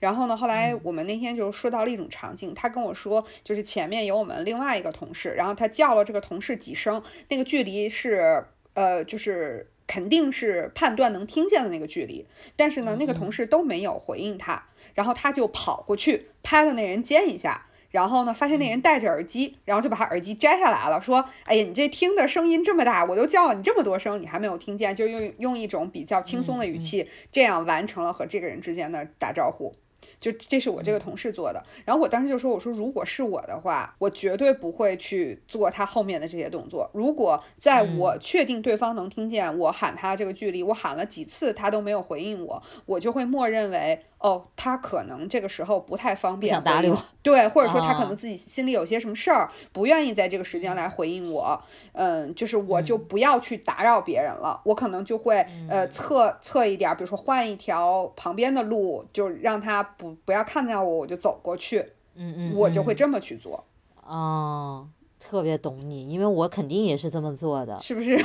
[0.00, 8.44] 然后呢，后来我们那天就说到了一种场景，他跟我说，就是前面有我们另外一个同事，然后他叫了这个同事几声，那个距离是，
[8.74, 14.66] 呃，就是肯定是判断能听见的那个距离，但是呢，那个同事都没有回应他。
[14.94, 29.74] 然后他就跑过去拍了那人肩一下，然后呢，发现那人戴着耳机，然后就把他耳机摘下来了，说：“哎呀，你这听的声音这么大，我都叫了你这么多声，你还没有听见？”就用用一种比较轻松的语气，这样完成了和这个人之间的打招呼。
[30.22, 36.88] 就这是我这个同事做的，然后我当时就说：“我说如果是我的话，我绝对不会去做他后面的这些动作。
[36.94, 61.78] 如果在我确定对方能听见我喊他这个距离，我喊了几次他都没有回应我，我就会默认为。”哦，他可能这个时候不太方便，想搭理我，对，或者说他可能自己心里有些什么事儿，不愿意在这个时间来回应我，嗯，就是我就不要去打扰别人了，我可能就会呃侧侧一点，比如说换一条旁边的路，就让他不不要看见我，我就走过去，
[62.14, 63.64] 嗯嗯，我就会这么去做，
[64.04, 64.88] 哦。
[65.24, 68.18] 特别懂你，因为我肯定也是这么做的，是不是？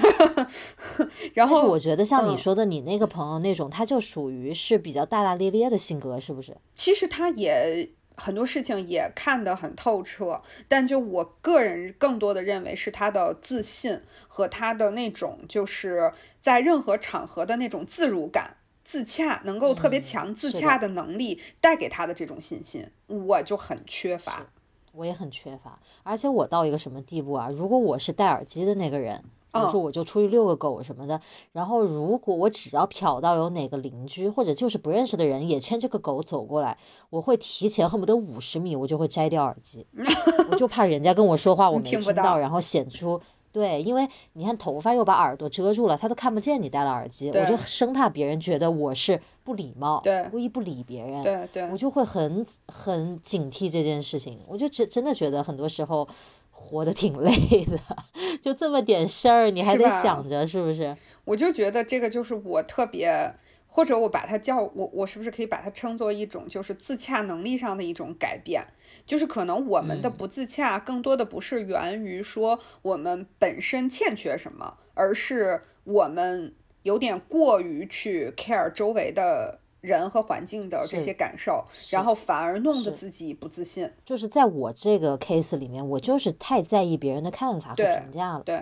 [1.36, 6.58] 然后，是我觉得像你说的，你那个朋友那种，他就属于是比较大大咧咧的性格，是不是？
[6.76, 24.48] 其实他也很多事情也看得很透彻，但就我个人更多的认为是他的自信和他的那种就是在任何场合的那种自如感、自洽，能够特别强自洽的能力带给他的这种信心，我就很缺乏。
[24.94, 27.50] 我也很缺乏，而且我到一个什么地步啊？
[27.50, 29.22] 如果我是戴耳机的那个人，
[29.52, 31.20] 比如说我就出去遛个狗什么的，
[31.52, 36.78] 然后如果我只要瞟到有哪个邻居或者就是不认识的人也牵着个狗走过来，
[37.10, 39.86] 我会提前恨不得五十米，我就会摘掉耳机，
[40.50, 43.20] 我就怕人家跟我说话我没听到，然后显出。
[43.58, 54.40] 对，因为你看头发又把耳朵遮住了，他都看不见你戴了耳机，我就生怕别人觉得我是不礼貌，对故意不理别人，对对，我就会很很警惕这件事情。
[54.48, 56.08] 我就真真的觉得很多时候
[56.52, 57.32] 活得挺累
[57.66, 57.80] 的，
[58.40, 60.96] 就这么点事儿你还得想着是不是？
[61.26, 63.34] 我就觉得这个就是我特别，
[63.68, 68.64] 或者我把它叫我我是不是可以把它称作一种就是自洽能力上的一种改变。
[69.08, 83.90] 就是可能我们的不自洽，更多的不是源于说我们本身欠缺什么，而是我们有点过于去 care 周围的人和环境的这些感受，然后反而弄得自己不自信。
[84.04, 88.44] 就是在我这个 case 里面，我就是太在意别人的看法和评价了。
[88.46, 88.62] 对。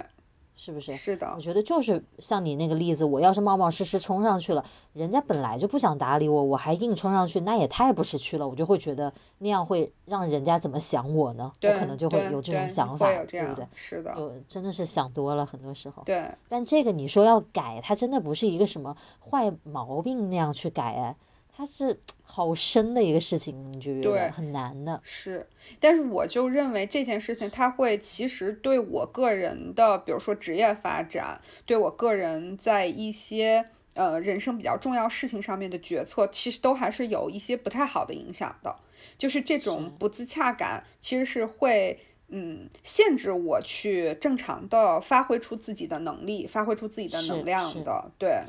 [0.55, 0.95] 是不是？
[0.95, 4.63] 是的，我觉得就是像你那个例子，我要是冒冒失失冲上去了，
[4.93, 8.47] 人家本来就不想搭理我，我还硬冲上去，那也太不识趣了。
[8.47, 11.51] 我就会觉得那样会让人家怎么想我呢？
[11.61, 13.67] 我可能就会有这种想法，对不对？
[13.75, 16.03] 是的，就真的是想多了，很多时候。
[16.05, 16.25] 对。
[16.47, 21.15] 但这个你说要改，它真的不是一个什么坏毛病那样去改哎。
[21.55, 24.99] 它是 好深的一个事情，你觉得很难的。
[25.03, 25.47] 是，
[25.79, 38.75] 但是我就认为这件事情，它会其实对我个人的，比如说职业发展，对我个人在一些呃人生比较重要事情上面的决策，其实都还是有一些不太好的影响的。
[39.17, 48.11] 就是这种不自洽感，其实是会嗯限制我去正常的发挥出自己的能力，发挥出自己的能量的。
[48.17, 48.41] 对，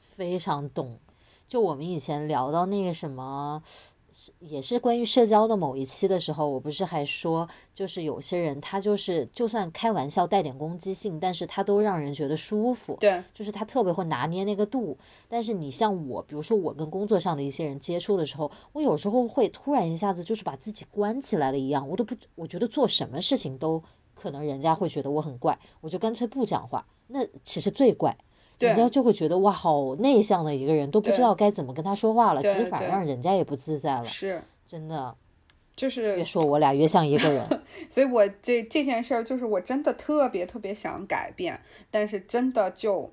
[0.00, 0.98] 非常懂。
[1.46, 3.62] 就我们以前聊到那个什么，
[4.12, 12.96] 是也是关于社交的某一期的时候，我不是还说，就是有些人他就是就算开玩笑带点攻击性，但是他都让人觉得舒服。
[13.00, 14.96] 对，就是他特别会拿捏那个度。
[15.28, 23.82] 但是你像我，比如说我跟工作上的一些人接触的时候，我有时候会突然一下子就是把自己关起来了一样，我都不，我觉得做什么事情都
[24.14, 26.86] 可能人家会觉得我很怪，我就干脆不讲话。
[27.08, 28.16] 那其实最怪。
[28.58, 32.42] 人家就会觉得哇，好内向的一个人，都不知道该怎么跟他说话了。
[32.42, 34.06] 其实反而让人家也不自在了。
[34.06, 34.40] 是。
[34.66, 35.14] 真的，
[35.76, 37.62] 就是越说我俩越像一个人。
[37.90, 43.10] 所以我这这件事儿，就是我真的特别特别想改变，但是真的就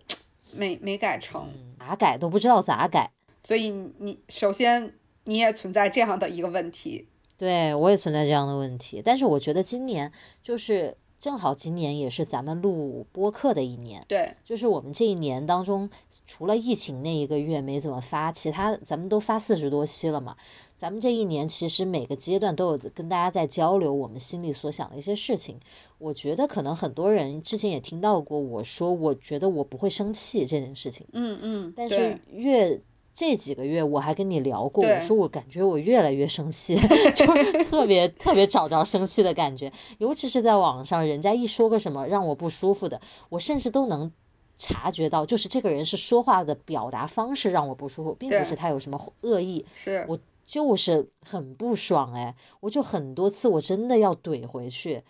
[0.54, 3.12] 没没改成，咋改都不知道咋改。
[3.44, 4.94] 所以你首先
[5.26, 10.12] 你也存在这样的一个问题，对我也存在这样的问题，但是我觉得今年
[10.42, 15.88] 就是正好今年也是咱们录播客的一年，对，就是我们这一年当中，
[16.26, 20.36] 除了疫情那一个月没怎么发，其他咱们都发四十多期了嘛。
[20.76, 25.59] 咱们这一年其实每个阶段都有跟大家在交流我们心里所想的一些事情。
[25.99, 32.82] 我觉得可能很多人之前也听到过我说，我觉得我不会生气这件事情，嗯嗯，但是越
[33.14, 36.76] 这几个月我还跟你聊过，我说我感觉我越来越生气，
[37.14, 37.26] 就
[37.64, 42.99] 特别特别找着生气的感觉，尤其是在网上，人家一说个什么让我不舒服的，
[43.30, 44.12] 我甚至都能。
[44.57, 55.01] 察觉到，就是这个人是说话的表达方式让我不舒服，并不是他有什么恶意，是我就是很不爽哎，我就很多次我真的要怼回去，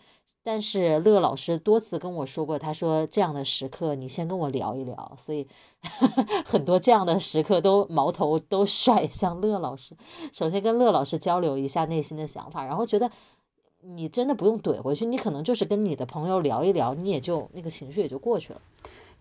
[0.44, 5.48] 但是乐老师多次跟我说过，他说这样的时刻你先跟我聊一聊，所以
[6.46, 9.96] 很多这样的时刻都矛头都甩向乐老师，
[10.34, 13.12] 首先跟乐老师交流一下内心的想法，然后觉得
[13.82, 18.62] 你真的不用怼回去，你可能就是跟你的朋友聊一聊，你也就那个情绪也就过去了。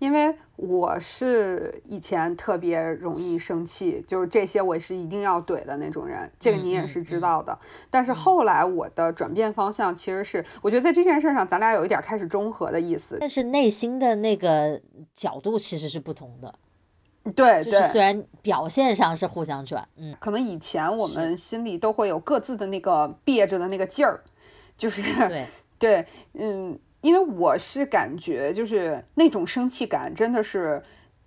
[0.00, 7.56] 因为我是以前特别容易生气，就是这些我是一定要怼的那种人，这个你也是知道的。
[7.90, 13.18] 但是后来我的转变方向其实是，我觉得在这件事上咱俩有一点开始中和的意思。
[13.20, 14.80] 但是内心的那个
[15.14, 16.54] 角度其实是不同的，
[17.36, 24.22] 对对，就是虽然表现上是互相转，嗯，可能以前我们心里都会有各自的那个憋着的那个劲儿，
[24.78, 25.46] 就是对，
[25.78, 30.82] 对，嗯，因为我是感觉就是那种生气感真的是。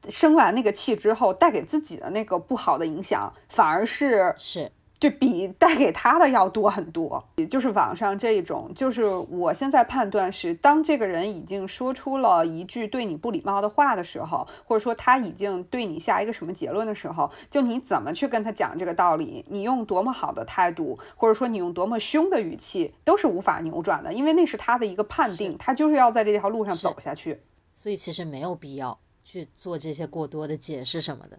[0.10, 4.70] 生完那个气之后，带给自己的那个不好的影响，反而是是
[5.04, 7.22] 就比带给他的要多很多。
[7.36, 27.42] 也就是网上这种，就是我现在判断是，当这个人已经说出了一句对你不礼貌的话的时候，或者说他已经对你下一个什么结论的时候，就你怎么去跟他讲这个道理，你用多么好的态度，或者说你用多么凶的语气，都是无法扭转的，因为那是他的一个判定，他就是要在这条路上走下去。
[27.74, 31.38] 所以其实没有必要去做这些过多的解释什么的，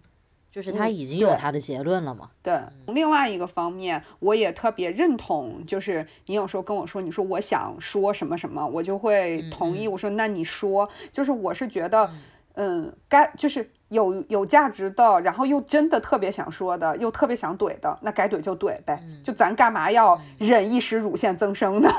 [0.55, 2.29] 就是他嗯已经有他的结论了嘛。
[2.41, 9.85] 对，另外一个方面，我也特别认同，就是你有时候跟我说，你说我想说什么什么，我就会同意。
[9.85, 12.09] 我说那你说，就是我是觉得，
[12.53, 21.89] 嗯，该就是有有价值的，然后又真的特别想说的，又特别想怼的，那该怼就怼呗，就咱干嘛要忍一时乳腺增生呢？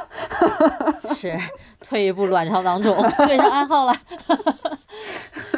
[1.13, 1.37] 是
[1.83, 2.97] 退一步卵巢囊肿，
[3.27, 3.95] 对上暗号了。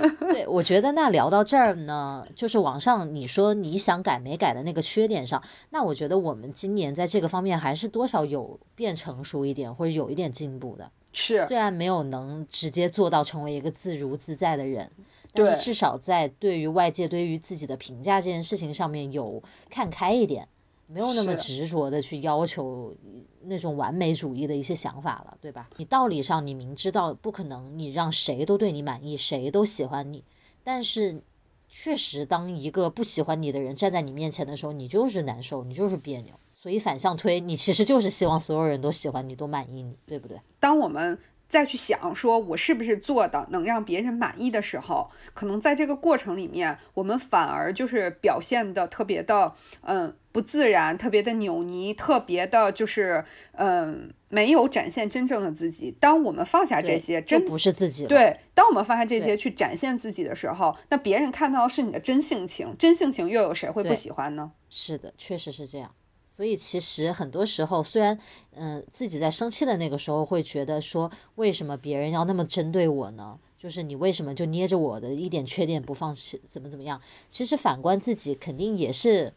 [0.33, 10.91] 对，我觉得那聊到这儿呢，就是网上你说你想改没改的那个缺点上，那我觉得我们今年在这个方面还是多少有变成熟一点，或者有一点进步的。
[11.13, 14.91] 是虽然没有能直接做到成为一个自如自在的人，
[15.33, 20.47] 但是至少在对于外界对于自己的评价这件事情上面有看开一点，
[20.89, 22.95] 没有那么执着的去要求
[23.43, 25.69] 那种完美主义的一些想法了，对吧？
[25.77, 30.25] 你道理上你明知道不可能，你让谁都对你满意，谁都喜欢你，
[30.65, 31.23] 但是
[31.69, 36.35] 确实当一个不喜欢你的人站在你面前的时候，你就是难受，你就是别扭。
[36.55, 40.41] 所以反向推，你其实就是希望所有人都喜欢你，都满意你，对不对？
[40.59, 41.17] 当我们
[41.49, 55.95] 再去想说我是不是做的能让别人满意的时候，可能在这个过程里面，我们反而就是表现的特别的，嗯，不自然，特别的扭捏，特别的就是，嗯，没有展现真正的自己。
[55.99, 58.07] 当我们放下这些，真不是自己。
[58.07, 64.53] 对，当我们放下这些去展现自己的时候，那别人看到的是你的真性情，真性情又有谁会不喜欢呢？
[64.69, 65.95] 是的，确实是这样。
[66.39, 68.17] 所以其实很多时候，虽然
[68.53, 73.37] 嗯、呃自己在生气的那个时候会觉得说，为什么别人要那么针对我呢？
[73.59, 77.03] 就是你为什么就捏着我的一点缺点不放弃，怎么怎么样？
[77.29, 79.35] 其实反观自己，肯定也是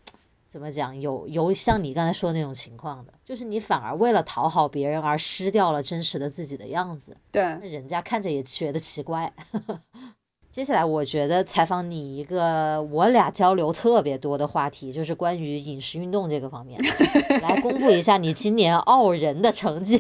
[0.48, 9.34] 怎么讲，有有像你刚才说的那种情况的，就是你反而为了讨好别人而失掉了真实的自己的样子，对，那人家看着也觉得奇怪。
[10.52, 16.78] 接下来，我觉得采访你一个我俩交流特别多的话题，就是关于饮食运动这个方面。
[17.42, 19.98] 来公布一下你今年傲人的成绩。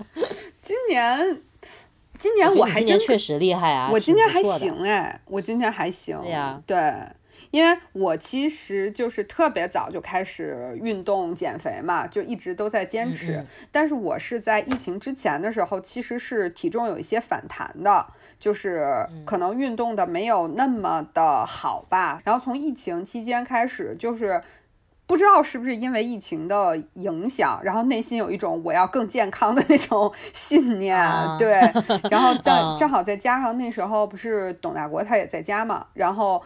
[0.60, 1.40] 今年，
[2.18, 4.42] 今年我还真今年确实厉害啊，我今年还。
[4.42, 6.20] 行哎，我今年还行。
[6.20, 6.76] 对呀对，
[7.50, 13.36] 因为我其实就是特别早就开始运动减肥嘛，就一直都在坚持。
[13.36, 18.06] 嗯但是我是在疫情之前的时候，其实是体重有一些反弹的，
[18.38, 22.20] 就是嗯可能运动的没有那么的好吧。
[22.24, 24.42] 然后从疫情期间开始，就是。
[25.08, 30.94] 不知道是不是因为疫情的影响，然后内心有一种我要更健康的那种 信念，
[31.38, 31.52] 对，
[32.10, 36.42] 然后 再正好再加上那时候不是董大国他也在家嘛，然后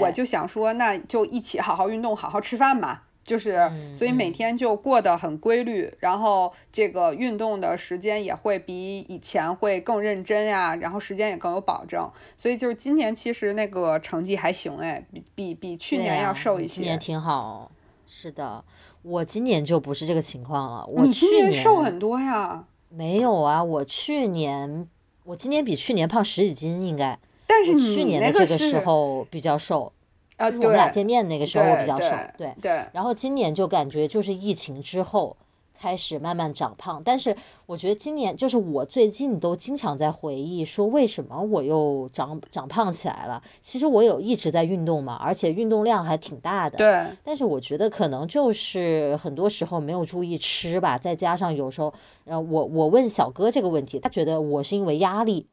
[0.00, 3.00] 我就想说，那就一起好好运动，好好吃饭嘛。
[3.22, 12.10] 就是，所以每天就过得很规律，然后这个运动的时间也会比以前会更认真呀，然后时间也更有保证。
[12.36, 16.76] 所以就是今年其实那个成绩还行哎，比比比去年要瘦一些。
[16.76, 17.70] 今年挺好，
[18.04, 18.64] 是的，
[19.02, 20.86] 我今年就不是这个情况了。
[20.88, 22.64] 我去年瘦很多呀？
[22.88, 24.88] 没有啊，我去年
[25.24, 27.16] 我今年比去年胖十几斤应该。
[27.50, 29.92] 但是去年的这个时候比较瘦。
[30.36, 32.82] 啊，就是我们俩见面那个时候我比较瘦，对对。
[32.94, 35.36] 然后今年就感觉就是疫情之后
[35.78, 37.36] 开始慢慢长胖，但是
[37.66, 43.42] 我觉得今年就是我最近都经常在回忆说为什么我又长长胖起来了。
[43.60, 46.78] 其实我有一直在运动嘛，而且运动量还挺大的。
[46.78, 47.04] 对。
[47.22, 51.92] 但是我觉得可能就是很多时候没有注意吃吧，再加上有时候，
[52.24, 55.48] 呃，我我问小哥这个问题，他觉得我是因为压力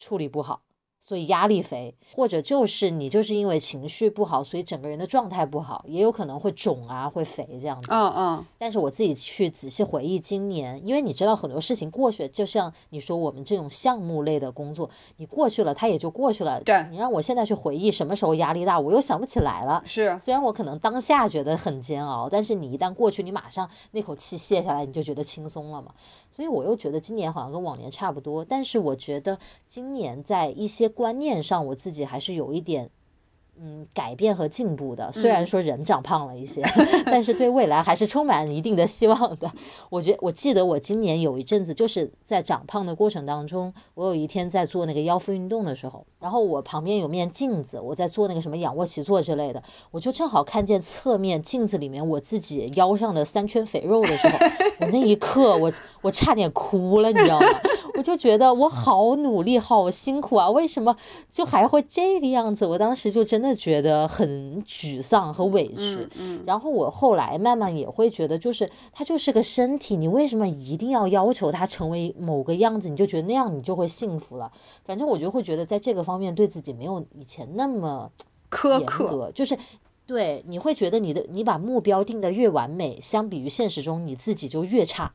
[0.00, 0.62] 处理不好。
[1.06, 7.88] 所以压力肥，或者就是你就是因为情绪不好，所以整个人的状态不好，也有可能会肿啊，会肥这样子。
[7.90, 8.44] 嗯嗯。
[8.56, 14.88] 但是我自己去仔细回忆今年，因为你知道很多事情过去，就像你说我们这种项目类的工作，
[15.18, 16.58] 你过去了，它也就过去了。
[16.62, 16.86] 对。
[16.90, 19.82] 你让我现在去回忆什么时候压力大，我又想不起来了。
[19.84, 20.18] 是。
[20.18, 25.92] 虽然我可能当下觉得很煎熬，但是你一旦过去，你马上那口气卸下来，你就觉得轻松了嘛。
[26.34, 32.90] 所以我又觉得今年好像跟往年差不多，但是我觉得今年在一些观念上，我自己还是有一点。
[33.60, 36.62] 嗯，改变和进步的，虽然说人长胖了一些，
[37.06, 39.50] 但是对未来还是充满一定的希望的。
[39.90, 54.38] 我觉我记得我今年有一阵子就是在长胖的过程当中，我有一天在做那个腰腹运动的时候，然后我旁边有面镜子，我在做那个什么仰卧起坐之类的，我就正好看见侧面镜子里面我自己腰上的三圈肥肉的时候，
[54.80, 57.46] 我那一刻我我差点哭了，你知道吗？
[57.96, 60.50] 我就觉得我好努力，好辛苦啊！
[60.50, 60.96] 为什么
[61.30, 62.66] 就还会这个样子？
[62.66, 66.08] 我当时就真的觉得很沮丧和委屈。
[66.18, 72.88] 嗯，然后我后来慢慢也会觉得，就是他就是个身体，你为什么一定要要求他成为某个样子？
[72.88, 74.50] 你就觉得那样你就会幸福了？
[74.84, 78.10] 反正我就会觉得，在这个方面对自己没有以前那么
[78.50, 79.56] 苛刻，就是
[80.06, 85.12] 对你会觉得你的你把目标定的越完美，相比于现实中你自己就越差。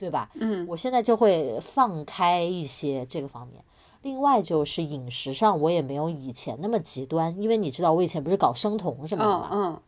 [0.00, 0.30] 对吧？
[0.32, 3.62] 嗯，我现在就会放开一些这个方面。
[4.02, 9.48] 另外就是饮食上，我也没有以前那么极端，因为你知道我以前不是搞生酮什么的嘛。
[9.52, 9.80] 嗯嗯。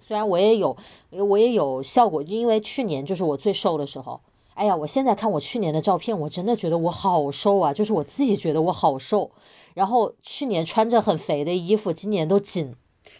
[0.00, 0.76] 虽然我也有，
[1.10, 4.20] 我也有效果，就因为去年就是我最瘦的时候。
[4.54, 9.30] 哎呀，我现在看我去年的照片，我真的觉得我好瘦啊，就是我自己觉得我好瘦。
[9.74, 12.74] 然后去年穿着很肥的衣服，今年都紧。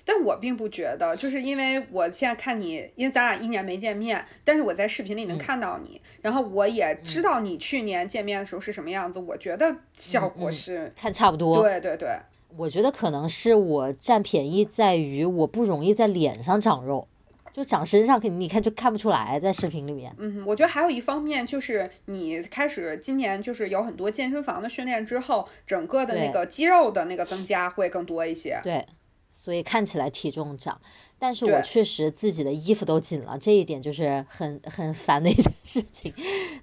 [0.05, 11.63] 但我并不觉得，就是因为我现在看你，因为咱俩一年没见面，但是我在视频里能看到你，然后我也知道你去年见面的时候是什么样子，我觉得效果是看差不多。
[11.63, 12.09] 对对对，
[12.57, 17.07] 我觉得可能是我占便宜在于我不容易在脸上长肉，
[17.53, 20.13] 就长身上，肯定你看就看不出来，在视频里面。
[20.19, 28.61] 嗯，我觉得还有一方面就是你开始今年就是有很多健身房的训练之后，整个的那个肌肉的那个增加会更多一些。
[28.65, 28.85] 对。
[29.31, 30.79] 所以看起来体重涨，
[31.19, 36.13] 但是我确实自己的衣服都紧了，这一点就是很很烦的一件事情。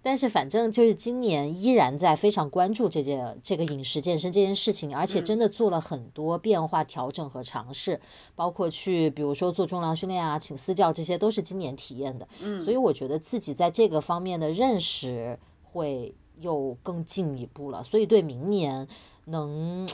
[0.04, 8.00] 但是反正就是今年依然在非常关注这件这个饮食健身这件事情，而且真的做了很多变化调整和尝试，
[8.36, 12.28] 包括去比如说做重量训练啊，请私教，这些都是今年体验的。
[12.42, 18.88] 嗯，所以我觉得自己在这个方面的认识会又更进一步了，所以对明年
[19.26, 19.88] 能。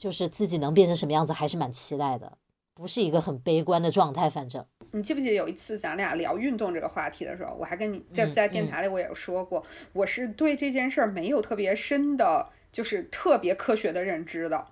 [0.00, 2.32] 就是自己能变成什么样子，还是蛮期待的，
[2.74, 4.30] 不是一个很悲观的状态。
[4.30, 14.66] 反正你记不记得有一次咱俩聊运动这个话题的时候，我还跟你在在电台里我也有说过，我是对这件事儿没有特别深的，就是特别科学的认知的，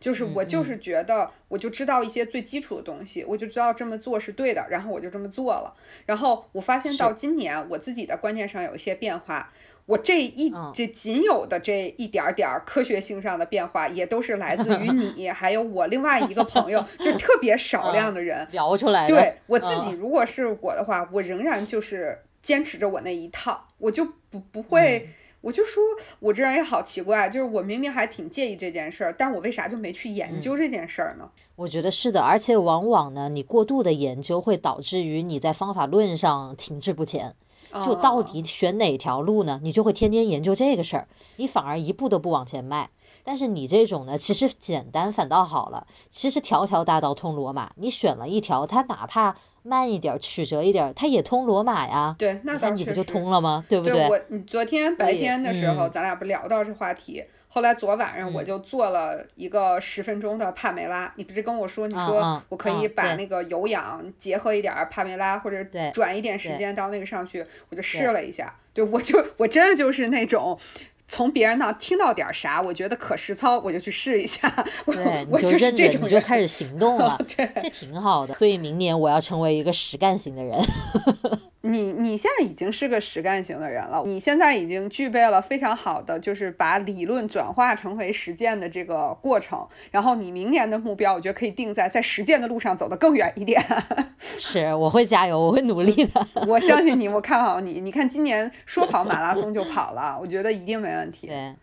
[0.00, 5.72] 就是我就是觉得我就知道一些最基础的东西，我就知道这么做是对的，然后我就这么做了。
[6.06, 9.52] 然后我发现到今年我自己的观念上有一些变化。
[9.86, 19.16] 我这一这仅有的这一点点科学性上的变化，也都是来自于 你，还有我另外一个朋友，就特别少量的人聊出来的。
[19.16, 25.08] 对我自己，如果是我的话，我仍然就是坚持着我那一套，我就不不会，
[25.42, 25.82] 我就说，
[26.18, 31.30] 我这人也好奇怪，就是我明明还挺介意这件事儿，但我为啥就没去研究这件事儿呢？
[31.56, 37.34] 我觉得是的，而且往往呢，你过度的研究会导致于你在方法论上停滞不前。
[37.84, 39.60] 就到底选哪条路呢？
[39.62, 42.90] 你就会天天研究这个事儿，你反而一步都不往前迈。
[43.22, 45.86] 但是你这种呢，其实简单反倒好了。
[46.08, 52.14] 其实条条大道通罗马，你选了一条，它哪怕慢一点、曲折一点，它也通罗马呀。
[52.18, 53.64] 对，那你不就通了吗？
[53.68, 54.08] 对不对？
[54.08, 57.24] 我你昨天白天的时候，咱俩不聊到这话题。
[57.52, 61.12] 后来昨晚上我就做了一个十分钟的帕梅拉。
[61.16, 68.54] 你不是跟我说，你说我可以把那个有氧结合一点帕梅拉，或者转一点时间到那个上去，我就试了一下。
[68.72, 70.56] 对，我就我真的就是那种。
[71.10, 74.48] 从别人那听到点啥，我觉得可实操，我就去试一下。
[74.86, 77.20] 对，你就认真，你就开始行动了。
[77.36, 78.32] 对，这挺好的。
[78.32, 80.56] 所以明年我要成为一个实干型的人。
[81.62, 89.66] 你你现在已经是个实干型的人了，你现在已经具备了非常好的，就是把理论转化成为实践的这个过程。
[89.90, 93.62] 然后你明年的目标，我觉得可以定在在实践的路上走得更远一点。
[94.38, 96.26] 是，我会加油，我会努力的。
[96.46, 97.78] 我相信你， 我看好你。
[97.78, 101.26] 你看今年说跑马拉松就跑了，我觉得一定没问题。
[101.26, 101.54] 对，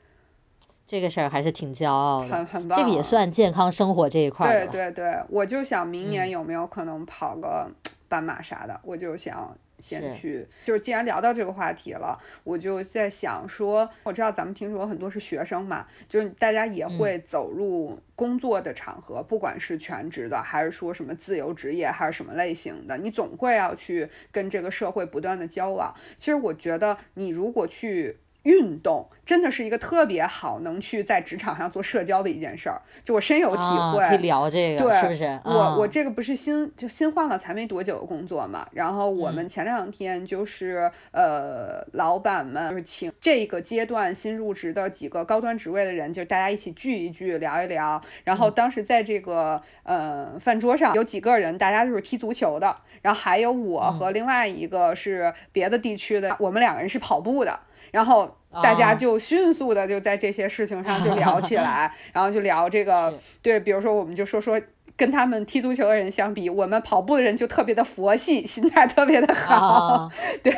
[0.85, 2.77] 这个事儿还是挺骄傲的，很很棒。
[2.77, 7.71] 这个也算健康生活这一块对对对，我就想明年有没有可能跑个
[8.07, 9.57] 半马啥的，我就想。
[9.79, 25.93] 先去，就是既然聊到这个话题了，我就在想说，我知道咱们听说很多是学生嘛，就是大家也会走入工作的场合，不管是全职的，还是说什么自由职业，还是什么类型的，你总会要去跟这个社会不断的交往。
[26.15, 28.17] 其实我觉得，你如果去。
[28.47, 33.61] 运动真的是一个特别好能去在职场上做社交的一件事儿，就我深有体
[33.93, 34.07] 会。
[34.07, 35.39] 可以聊这个，对，是不是？
[35.43, 48.01] 我我这个不是新就新换了才没多久的工作嘛，然后我们前两天就是呃，老板们就是请这个阶段新入职的几个高端职位的人，就大家一起聚一聚，聊一聊。
[48.23, 57.59] 然后当时在这个呃饭桌上有几个人，大家就是踢足球的，然后还有我和另外一个是别的地区的，我们两个人是跑步的。
[57.91, 58.29] 然后
[58.63, 64.59] 大家就迅速的就在这些事情上就 聊起来，然后就聊这个，对，比如说我们就说说
[64.95, 70.09] 跟他们踢足球的人相比，我们跑步的人就特别的佛系，心态特别的好，
[70.41, 70.51] 对，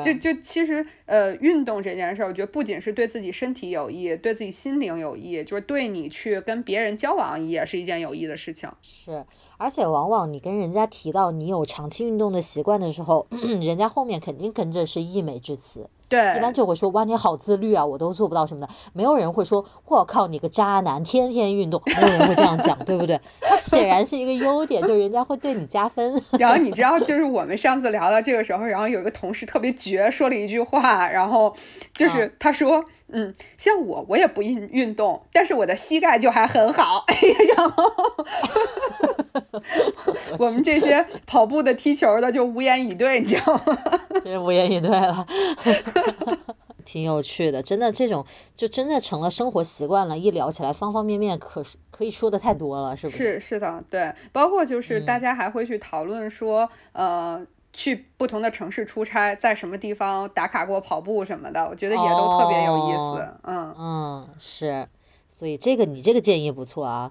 [0.00, 8.70] 就就其实呃，运动这件事儿，我觉得不仅是对自己身体有益，对自己心灵有益，就是对你去跟别人交往也是一件有益的事情。
[8.80, 9.24] 是，
[9.56, 13.26] 而且往往你跟人家提到你有长期运动的习惯的时候，
[13.60, 15.90] 人家后面肯定跟着是溢美之词。
[16.12, 18.68] 对，一般就会说哇你好自律啊，我都做不到什么的。
[18.92, 23.18] 没有人会说我靠你个渣男，天天运动，没有人会这样讲，对不对？
[23.60, 26.14] 显然是一个优点，就是人家会对你加分。
[26.38, 31.54] 然后你知道，就是我们上次聊到这个时候，然后有一个同事特别绝，说了一句话，然后
[31.94, 32.84] 就是他说。
[33.12, 37.04] 嗯，像我，我也不运运动，但是我的膝盖就还很好。
[37.08, 37.92] 哎呀，然后
[40.38, 43.78] 我们这些跑步的、踢球的就无言以对，你知道吗？
[44.24, 45.26] 真是无言以对了，
[46.84, 47.62] 挺有趣的。
[47.62, 50.16] 真的，这种就真的成了生活习惯了。
[50.18, 53.18] 一聊起来，方方面面可可以说的太多了，是不是？
[53.18, 57.46] 是是的，对，包括就是大家还会去讨论说，呃。
[57.72, 63.34] 去不同的城市出差，在什么地方打卡过跑步什么的，我觉得也都特别有意思。
[63.44, 64.86] 嗯嗯，是，
[65.26, 67.10] 所以这个你这个建议不错啊，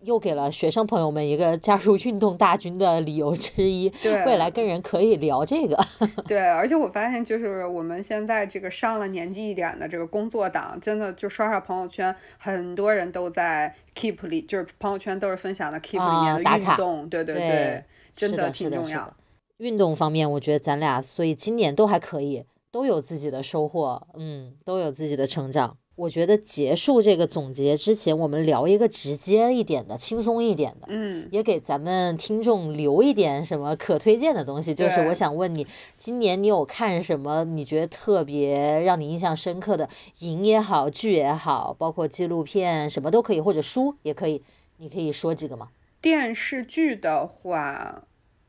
[0.00, 3.90] 又给了学生朋友们一个加入运动大军的理由之一。
[4.02, 5.76] 对，未来跟人可以聊这个。
[6.26, 17.08] 对，而且我发现就是我们现在这个上了年纪一点的这个工作党，真的就刷刷朋友圈，很多人都在 Keep 里，就是朋友圈都是分享的 Keep 里面的运动。
[17.10, 17.84] 对对对，
[18.16, 19.12] 真的挺重要。
[19.58, 25.76] 运动方面，我觉得咱俩所以今年都还可以，都有自己的收获，嗯，都有自己的成长。
[25.96, 34.72] 我觉得结束这个总结之前，我们聊一个直接一点的、轻松一点的，嗯，也给咱们听众留一点什么可推荐的东西。
[34.72, 37.44] 就是我想问你，今年你有看什么？
[37.44, 39.88] 你觉得特别让你印象深刻的
[40.20, 44.44] 影也好，剧也好，包括纪录片什么都可以，或者书也可以，
[44.76, 45.70] 你可以说几个吗？
[46.00, 48.04] 电视剧的话。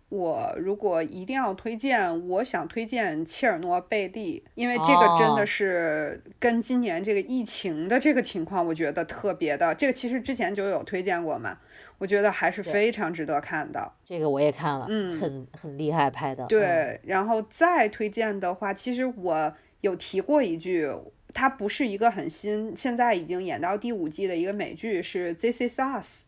[0.10, 9.74] 我如果一定要推荐，我想推荐切尔诺贝利，因为这个真的是跟今年这个疫情的这个情况，我觉得特别的。
[9.76, 11.60] 这个其实之前就有推荐过嘛，
[12.00, 13.92] 我觉得还是非常值得看的。
[14.04, 16.46] 这个我也看了，嗯，很很厉害拍的。
[16.48, 20.90] 对，然后再推荐的话，其实我有提过一句，
[21.34, 26.24] 它不是一个很新，现在已经演到第五季的一个美剧，是《This Is Us》。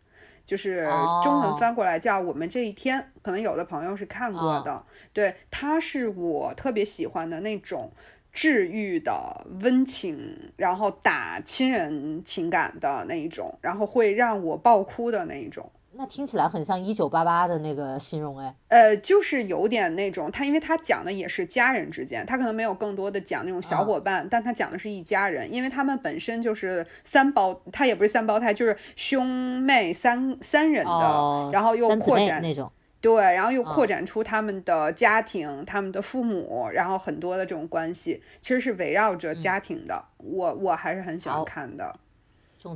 [0.51, 0.85] 就是
[1.23, 4.83] 中文翻过来叫我们这一天，可能有的朋友是看过的。
[5.13, 7.89] 对，它是我特别喜欢的那种
[8.33, 15.71] 治愈的温情，然后打亲人情感的那一种，然后会让我爆哭的那一种。
[15.93, 18.55] 那听起来很像一九八八的那个形容哎。
[18.69, 32.71] 呃，就是有点那种，他因为他讲的也是家人之间，他可能没有更多的讲那种小伙伴，但他讲的是一家人，因为他们本身就是三胞，他也不是三胞胎，就是兄妹三三人的，哦，然后又扩展那种。
[33.01, 40.05] 对，然后又扩嗯展出他们的家庭、他们的父母，然后很多的这种关系，其实是围绕着家庭的。
[40.17, 41.99] 我我还是很喜欢看的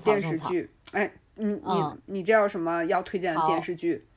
[0.04, 0.20] 电。
[0.20, 0.72] 视剧。
[0.94, 4.08] 哎，你你、嗯你这有什么要推荐的电视剧？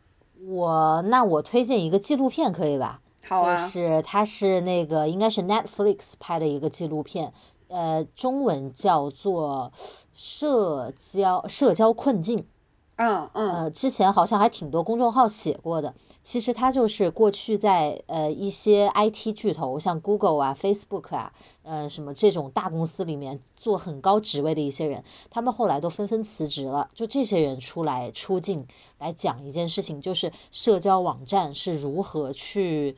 [0.47, 3.01] 我那我推荐一个纪录片可以吧？
[3.27, 7.33] 好啊，就是它是那个应该是 Netflix 拍的一个纪录片，
[7.67, 9.73] 呃，中文叫做
[10.13, 12.39] 《社交社交困境》。
[13.01, 15.95] 嗯嗯呃，之前好像还挺多公众号写过的。
[16.25, 21.33] 其实它就是过去在呃一些 IT 巨头，像 Google 啊、Facebook 啊，
[21.63, 26.91] 呃什么这种大公司里面做很高职位的一些人，他们后来都纷纷辞职了。
[26.93, 28.67] 就这些人出来出镜
[28.99, 32.97] 来讲一件事情，就是社交网站是如何去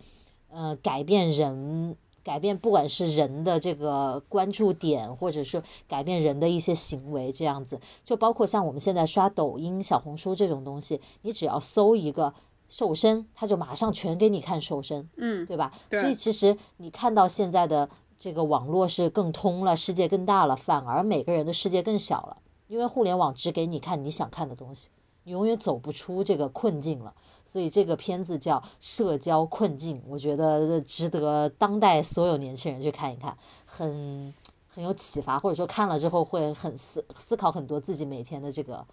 [0.50, 1.94] 呃改变人。
[2.30, 12.32] 改变不管是人的这个关注点，或者是改变人的一些行为，这样子，就包括像我们现在刷抖音、小红书这种东西，你只要搜一个
[12.68, 15.72] 瘦身，他就马上全给你看瘦身，嗯，对吧？
[15.88, 22.36] 对所以其实你看到现在的这个网络是更通了，世界更大了，反而每个人的世界更小了，
[22.68, 24.88] 因为互联网只给你看你想看的东西，
[25.24, 27.14] 你永远走不出这个困境了。
[27.44, 34.32] 所以这个片子叫《社交困境》，我觉得值得当代所有年轻人去看一看，很
[34.68, 38.86] 很有启发，或者说看了之后会很思思考很多自己每天的这个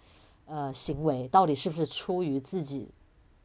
[0.46, 2.88] 呃行为到底是不是出于自己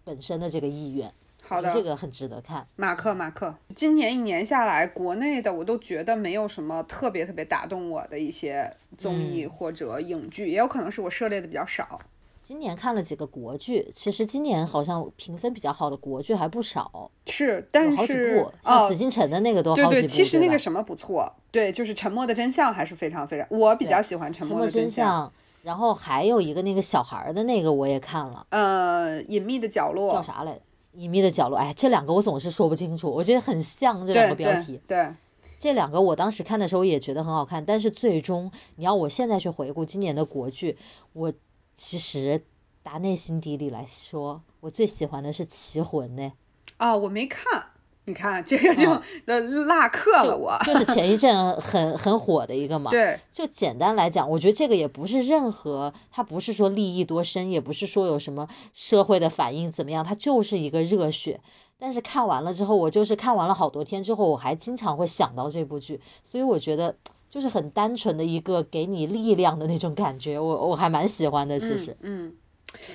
[0.03, 1.13] 本身的这个意愿。
[1.45, 2.65] 好的，这个很值得看。
[2.77, 11.99] 马克马克，今年一年下来，国内的我都觉得没有什么特别特别打动我的一些综艺或者影剧，也有可能是我涉猎的比较少。
[12.43, 25.07] 今年看了几个国剧，其实今年好像评分比较好的国剧还不少，是，但有好几是部，像哦紫禁城的那个都对对，好几部，其实那个什么不错，对，就是《沉默的真相》还是非常非常，我比较喜欢《沉沉默默的真相》。
[25.09, 25.33] 相，
[25.63, 30.61] 然后还有一个那个小孩儿的那个我也看了，呃，隐秘的角落叫啥来着？
[30.95, 34.81] 隐秘的角落，哎，这两个我总是说不清楚，我觉得很像这两个标题。
[34.85, 35.13] 对对，
[35.55, 40.77] 这两个我当时看的时候也觉得很好看，但是最终你要我现在去回顾今年的国剧，
[41.13, 41.31] 我
[41.73, 42.43] 其实
[42.81, 46.33] 打内心底里来说，我最喜欢的是《棋魂》呢。
[46.77, 47.63] 啊，我没看，
[48.05, 50.57] 你看这个就嗯呃落课了我。
[50.65, 52.91] 就是前一阵很很火的一个嘛。
[52.91, 61.39] 对，就简单来讲，我觉得这个也不是任何，它不是说利益多深，也不是说有什么社会的反应怎么样，它就是一个热血。
[61.79, 66.95] 但是看完了之后，我就是看完了好多天之后，我还经常会想到这部剧，所以我觉得
[67.33, 71.57] 就是很单纯的一个给你力量的那种感觉，我我还蛮喜欢的。
[71.57, 72.27] 其实，嗯。
[72.27, 72.33] 嗯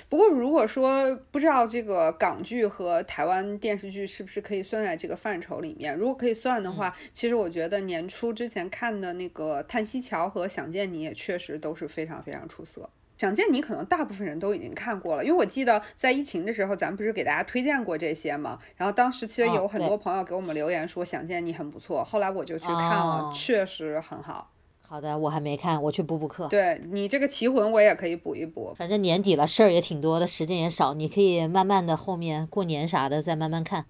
[0.08, 12.88] 不过，如果说不知道这个港剧和台湾电视剧是不是可以算在这个范畴里面，如果可以算的话，其实我觉得年初之前看的那个《叹息桥》和《想见你》也确实都是非常非常出色。
[13.18, 18.58] 想见你可能大部分人都已经看过了，因为我记得在疫情的时候，咱们不是给大家推荐过这些嘛。
[18.76, 24.52] 然后当时其实有很多朋友给我们留言说想见你很不错，后来我就去看了，哦确实很好。
[24.80, 26.46] 好的，我还没看，我去补补课。
[26.48, 28.72] 对你这个《棋魂》，我也可以补一补。
[28.76, 33.84] 反正年底了，事儿也挺多的，时间也少，你可以慢慢的后面过年啥的再慢慢看。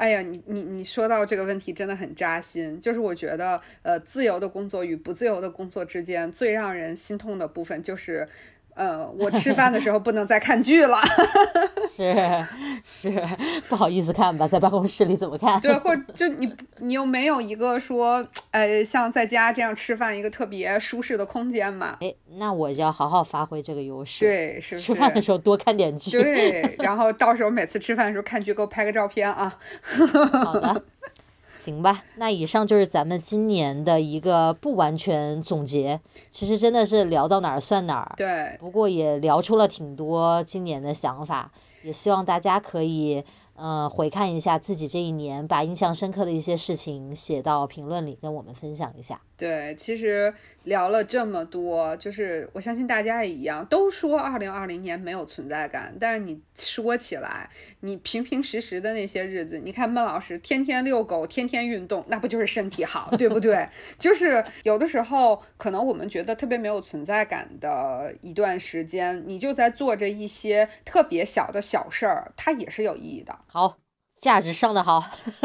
[0.00, 8.26] 哎呀，你你你说到这个问题真的很扎心，就是我觉得，呃，自由的工作与不自由的工作之间最让人心痛的部分就是，
[8.74, 10.98] 呃，我吃饭的时候不能再看剧了，
[11.90, 12.14] 是
[12.84, 13.22] 是，
[13.68, 15.60] 不好意思看吧，在办公室里怎么看？
[15.60, 21.98] 对，或者就你你又没有一个说，呃，像在家这样吃饭一个特别舒适的空间嘛？
[22.00, 24.86] 哎，那我就要好好发挥这个优势。，对，是不是？
[24.86, 26.10] 吃饭的时候多看点剧。
[26.10, 29.54] 对，然后到时候每次吃饭的时候看剧，给我拍个照片啊。
[30.32, 30.82] 好的，
[31.60, 32.02] 行吧。
[32.16, 36.00] 那以上就是咱们今年的一个不完全总结，
[36.30, 38.14] 其实真的是聊到哪儿算哪儿。
[38.16, 41.52] 对，不过也聊出了挺多今年的想法，
[41.82, 43.22] 也希望大家可以
[43.54, 49.20] 呃回看一下自己这一年，把印象深刻的一些事情写到评论里跟我们分享一下。
[49.40, 50.32] 对，其实
[50.64, 57.48] 聊了这么多，就是我相信大家也一样，都说二零二零年没有存在感，但是你说起来，
[57.80, 63.66] 你平平时时的那些日子，你看孟老师天天遛狗，天天运动，那不就是身体好，对不对？
[63.98, 73.34] 就是有的时候，可能我们觉得特别没有存在感的一段时间，你就在做着一些特别小的小事儿，它也是有意义的。
[73.46, 73.78] 好，
[74.20, 75.02] 价值上的好。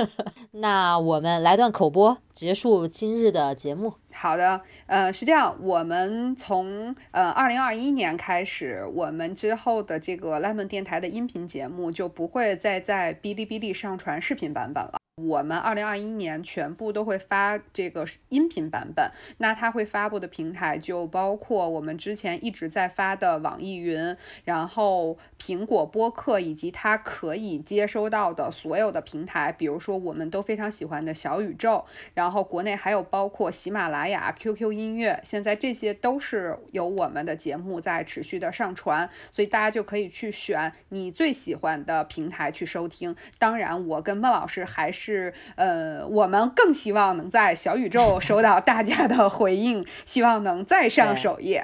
[0.51, 3.93] 那我们来段口播，结束今日的节目。
[4.11, 14.99] 好的，呃，是这样，我们从呃二零二一年开始，我们之后的这个 Lemon 电台的音频节目就不会再在哔哩哔哩上传视频版本了。
[15.24, 43.16] 我们二零二一年全部都会发这个音频版本，那它会发布的平台就包括我们之前一直在发的网易云，然后苹果播客以及它可以接收到的所有的平台，比如说我们都非常喜欢的小宇宙，然后国内还有包括喜马拉雅、QQ 音乐，现在这些都是有我们的节目在持续的上传，所以大家就可以去选你最喜欢的平台去收听。
[43.39, 45.05] 当然，我跟孟老师还是。
[45.06, 51.64] 是呃，我们更希望能在小宇宙收到大家的回应，希望能再上首页。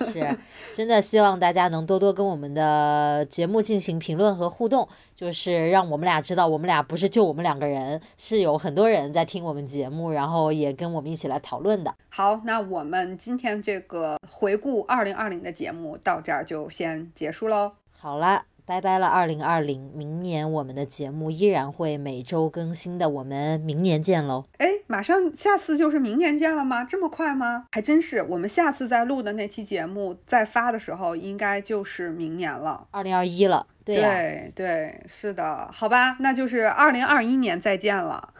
[0.00, 0.34] 是，
[0.72, 11.94] 真的希望大家能多多跟我们的节目进行评论和互动，就是让我们俩知道，我们俩不是就我们两个人，是有很多人在听我们节目，然后也跟我们一起来讨论的。
[12.08, 17.72] 好，那我们今天这个回顾二零二零的节目到这儿就先结束喽。
[17.92, 18.53] 好了。
[18.66, 24.46] 拜拜了，二零二零，明年我们的节目依然会每周更新的，我们明年见喽！
[24.56, 26.82] 哎，马上下次就是明年见了吗？
[26.82, 27.66] 这么快吗？
[27.72, 33.66] 还真是，我们下次再录的那期节目再发的时候，应该就是明年了，二零二一了。
[33.84, 38.30] 对对对，是的，好吧，那就是二零二一年再见了。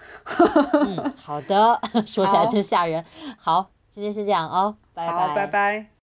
[0.73, 3.05] 嗯， 好的， 说起来真吓人。
[3.37, 5.87] 好，今天先这样啊，拜拜拜拜。